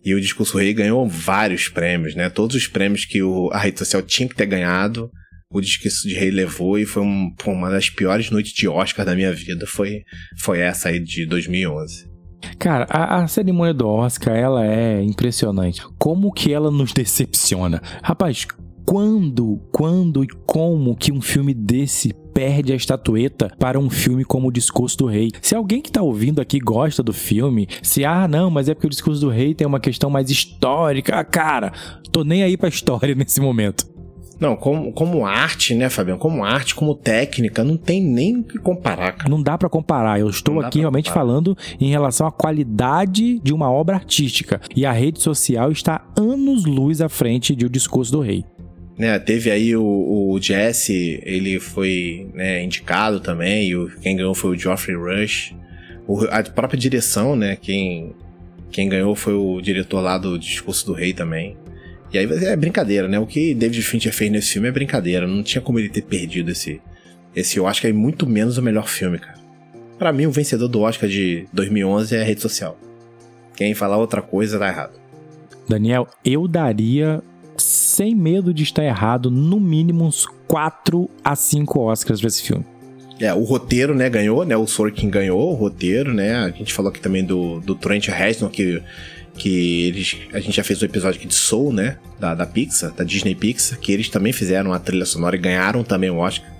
[0.04, 2.28] E o Discurso do Rei ganhou vários prêmios, né?
[2.28, 5.10] Todos os prêmios que o, a rede social tinha que ter ganhado,
[5.50, 9.14] o Discurso de Rei levou e foi um, uma das piores noites de Oscar da
[9.14, 9.66] minha vida.
[9.66, 10.02] Foi,
[10.36, 12.13] foi essa aí de 2011.
[12.58, 15.82] Cara, a, a, cerimônia do Oscar, ela é impressionante.
[15.98, 17.82] Como que ela nos decepciona?
[18.02, 18.46] Rapaz,
[18.86, 24.48] quando, quando e como que um filme desse perde a estatueta para um filme como
[24.48, 25.30] O Discurso do Rei.
[25.40, 28.86] Se alguém que está ouvindo aqui gosta do filme, se ah, não, mas é porque
[28.86, 31.72] O Discurso do Rei tem uma questão mais histórica, ah, cara,
[32.12, 33.93] tô nem aí pra história nesse momento.
[34.40, 36.18] Não, como, como arte, né, Fabiano?
[36.18, 39.30] Como arte, como técnica, não tem nem o que comparar, cara.
[39.30, 40.18] Não dá para comparar.
[40.18, 41.26] Eu estou aqui realmente comparar.
[41.26, 44.60] falando em relação à qualidade de uma obra artística.
[44.74, 48.44] E a rede social está anos-luz à frente de O Discurso do Rei.
[48.96, 54.34] Né, teve aí o, o Jesse, ele foi né, indicado também, e o, quem ganhou
[54.34, 55.52] foi o Geoffrey Rush.
[56.06, 58.14] O, a própria direção, né, quem,
[58.70, 61.56] quem ganhou foi o diretor lá do Discurso do Rei também.
[62.14, 63.18] E aí é brincadeira, né?
[63.18, 65.26] O que David Fincher fez nesse filme é brincadeira.
[65.26, 66.80] Não tinha como ele ter perdido esse,
[67.34, 69.34] esse Oscar e muito menos o melhor filme, cara.
[69.98, 72.78] Para mim, o vencedor do Oscar de 2011 é a rede social.
[73.56, 74.92] Quem falar outra coisa tá errado.
[75.68, 77.20] Daniel, eu daria,
[77.56, 82.64] sem medo de estar errado, no mínimo uns 4 a 5 Oscars pra esse filme.
[83.18, 84.56] É, o roteiro, né, ganhou, né?
[84.56, 86.36] O Sorkin ganhou o roteiro, né?
[86.36, 88.80] A gente falou aqui também do, do Trent Reznor, que
[89.36, 92.92] que eles a gente já fez um episódio aqui de Soul, né, da, da Pixar,
[92.92, 96.52] da Disney Pixar, que eles também fizeram a trilha sonora e ganharam também o Oscar.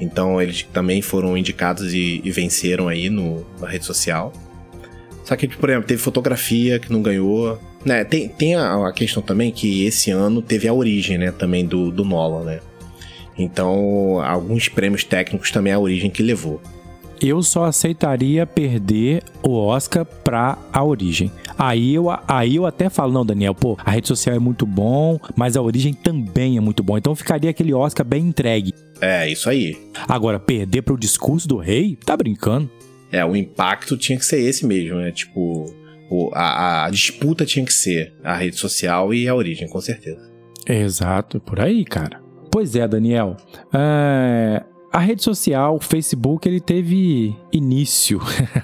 [0.00, 4.32] Então eles também foram indicados e, e venceram aí no, na rede social.
[5.24, 7.60] Só que, por exemplo, teve fotografia que não ganhou.
[7.84, 11.64] Né, tem tem a, a, questão também que esse ano teve a origem, né, também
[11.64, 12.60] do, do Nolan, né.
[13.38, 16.60] Então, alguns prêmios técnicos também é a origem que levou
[17.28, 21.30] eu só aceitaria perder o Oscar pra a origem.
[21.58, 25.18] Aí eu, aí eu até falo, não, Daniel, pô, a rede social é muito bom,
[25.36, 26.98] mas a origem também é muito bom.
[26.98, 28.72] Então ficaria aquele Oscar bem entregue.
[29.00, 29.76] É, isso aí.
[30.08, 31.96] Agora, perder pro discurso do rei?
[32.04, 32.70] Tá brincando?
[33.10, 35.10] É, o impacto tinha que ser esse mesmo, né?
[35.10, 35.66] Tipo,
[36.10, 40.30] o, a, a disputa tinha que ser a rede social e a origem, com certeza.
[40.66, 42.20] Exato, por aí, cara.
[42.50, 43.36] Pois é, Daniel.
[43.72, 44.62] É,
[44.92, 48.20] a rede social, o Facebook, ele teve início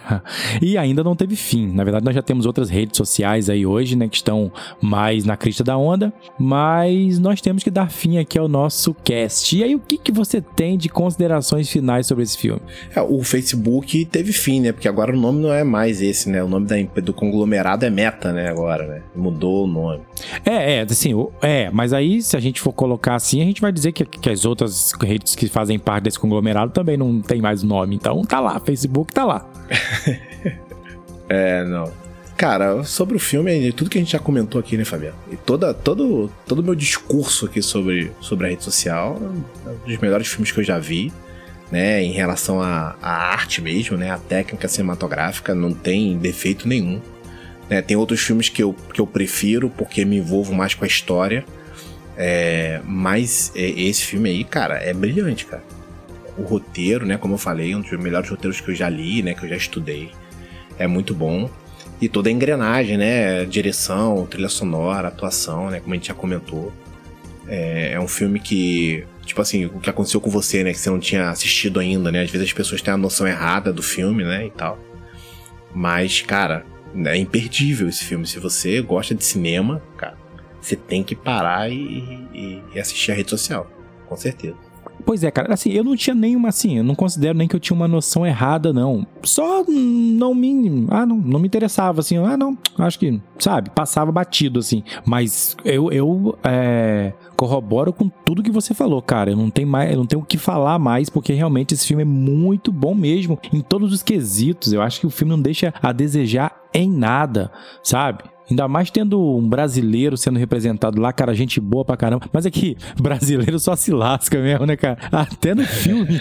[0.61, 1.69] e ainda não teve fim.
[1.73, 5.37] Na verdade, nós já temos outras redes sociais aí hoje, né, que estão mais na
[5.37, 9.57] crista da onda, mas nós temos que dar fim aqui ao nosso cast.
[9.57, 12.61] E aí, o que, que você tem de considerações finais sobre esse filme?
[12.95, 16.43] É, o Facebook teve fim, né, porque agora o nome não é mais esse, né,
[16.43, 20.03] o nome da, do conglomerado é Meta, né, agora, né, mudou o nome.
[20.45, 23.73] É, é, assim, é, mas aí se a gente for colocar assim, a gente vai
[23.73, 27.63] dizer que, que as outras redes que fazem parte desse conglomerado também não tem mais
[27.63, 27.97] nome.
[27.97, 29.49] Então tá lá, Facebook tá lá.
[31.29, 31.93] é, não.
[32.39, 35.17] Cara, sobre o filme, tudo que a gente já comentou aqui, né, Fabiano?
[35.29, 39.99] E toda, todo todo meu discurso aqui sobre, sobre a rede social é um dos
[39.99, 41.13] melhores filmes que eu já vi,
[41.69, 42.01] né?
[42.01, 44.13] Em relação à, à arte mesmo, né?
[44.13, 47.01] A técnica cinematográfica não tem defeito nenhum.
[47.69, 47.83] Né?
[47.83, 51.45] Tem outros filmes que eu, que eu prefiro porque me envolvo mais com a história.
[52.17, 55.78] É, mas é, esse filme aí, cara, é brilhante, cara
[56.39, 57.17] o roteiro, né?
[57.17, 59.35] Como eu falei, um dos melhores roteiros que eu já li, né?
[59.35, 60.11] Que eu já estudei.
[60.79, 61.51] É muito bom.
[62.01, 63.45] E toda a engrenagem, né?
[63.45, 65.81] Direção, trilha sonora, atuação, né?
[65.81, 66.73] Como a gente já comentou.
[67.47, 70.73] É, é um filme que, tipo assim, o que aconteceu com você, né?
[70.73, 72.23] Que você não tinha assistido ainda, né?
[72.23, 74.47] Às vezes as pessoas têm a noção errada do filme, né?
[74.47, 74.79] E tal.
[75.75, 76.65] Mas, cara,
[77.07, 78.27] é imperdível esse filme.
[78.27, 80.17] Se você gosta de cinema, cara,
[80.61, 83.69] você tem que parar e, e, e assistir a rede social.
[84.07, 84.68] Com certeza.
[85.05, 87.61] Pois é, cara, assim, eu não tinha nenhuma, assim, eu não considero nem que eu
[87.61, 89.07] tinha uma noção errada, não.
[89.23, 90.87] Só não me.
[90.91, 94.83] Ah, não, não me interessava, assim, ah, não, acho que, sabe, passava batido, assim.
[95.05, 99.31] Mas eu, eu é, corroboro com tudo que você falou, cara.
[99.31, 102.07] Eu não tenho mais, não tenho o que falar mais, porque realmente esse filme é
[102.07, 104.73] muito bom mesmo, em todos os quesitos.
[104.73, 107.51] Eu acho que o filme não deixa a desejar em nada,
[107.83, 108.25] sabe?
[108.51, 112.29] Ainda mais tendo um brasileiro sendo representado lá, cara, gente boa pra caramba.
[112.33, 114.99] Mas é que brasileiro só se lasca mesmo, né, cara?
[115.13, 116.21] Até no filme.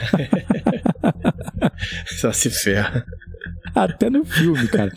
[2.20, 3.06] só se ferra.
[3.74, 4.92] Até no filme, cara.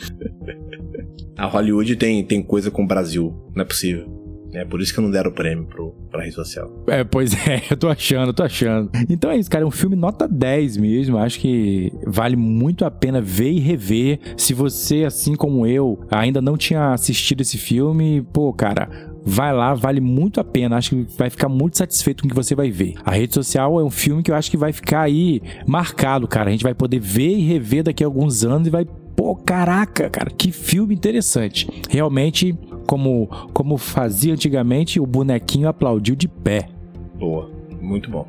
[1.37, 4.20] A Hollywood tem, tem coisa com o Brasil, não é possível.
[4.53, 6.71] É por isso que não deram o prêmio pro, pra rede social.
[6.87, 8.91] É, pois é, eu tô achando, eu tô achando.
[9.09, 11.19] Então é isso, cara, é um filme nota 10 mesmo.
[11.19, 14.19] Acho que vale muito a pena ver e rever.
[14.37, 18.89] Se você, assim como eu, ainda não tinha assistido esse filme, pô, cara,
[19.25, 20.77] vai lá, vale muito a pena.
[20.77, 22.95] Acho que vai ficar muito satisfeito com o que você vai ver.
[23.05, 26.49] A rede social é um filme que eu acho que vai ficar aí marcado, cara.
[26.49, 28.87] A gente vai poder ver e rever daqui a alguns anos e vai.
[29.17, 31.69] Pô, caraca, cara, que filme interessante.
[31.91, 32.57] Realmente
[32.91, 36.67] como, como fazia antigamente, o bonequinho aplaudiu de pé.
[37.15, 37.49] Boa.
[37.81, 38.27] Muito bom.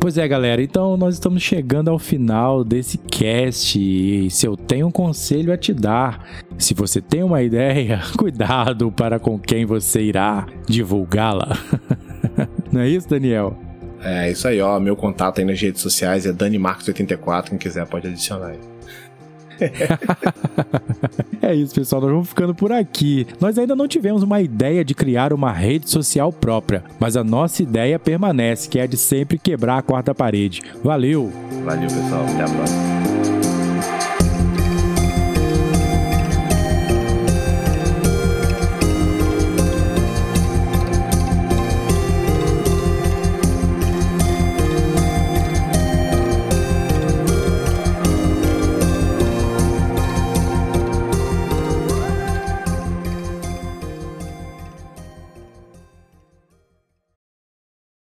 [0.00, 0.62] Pois é, galera.
[0.62, 3.78] Então nós estamos chegando ao final desse cast.
[3.78, 6.26] E se eu tenho um conselho a te dar,
[6.56, 11.58] se você tem uma ideia, cuidado para com quem você irá divulgá-la.
[12.72, 13.54] Não é isso, Daniel?
[14.02, 14.80] É isso aí, ó.
[14.80, 17.50] Meu contato aí nas redes sociais é DaniMarcos84.
[17.50, 18.69] Quem quiser pode adicionar aí.
[21.42, 22.02] é isso, pessoal.
[22.02, 23.26] Nós vamos ficando por aqui.
[23.40, 27.62] Nós ainda não tivemos uma ideia de criar uma rede social própria, mas a nossa
[27.62, 30.62] ideia permanece, que é a de sempre quebrar a quarta parede.
[30.82, 31.32] Valeu!
[31.64, 32.24] Valeu, pessoal.
[32.24, 33.39] Até a próxima.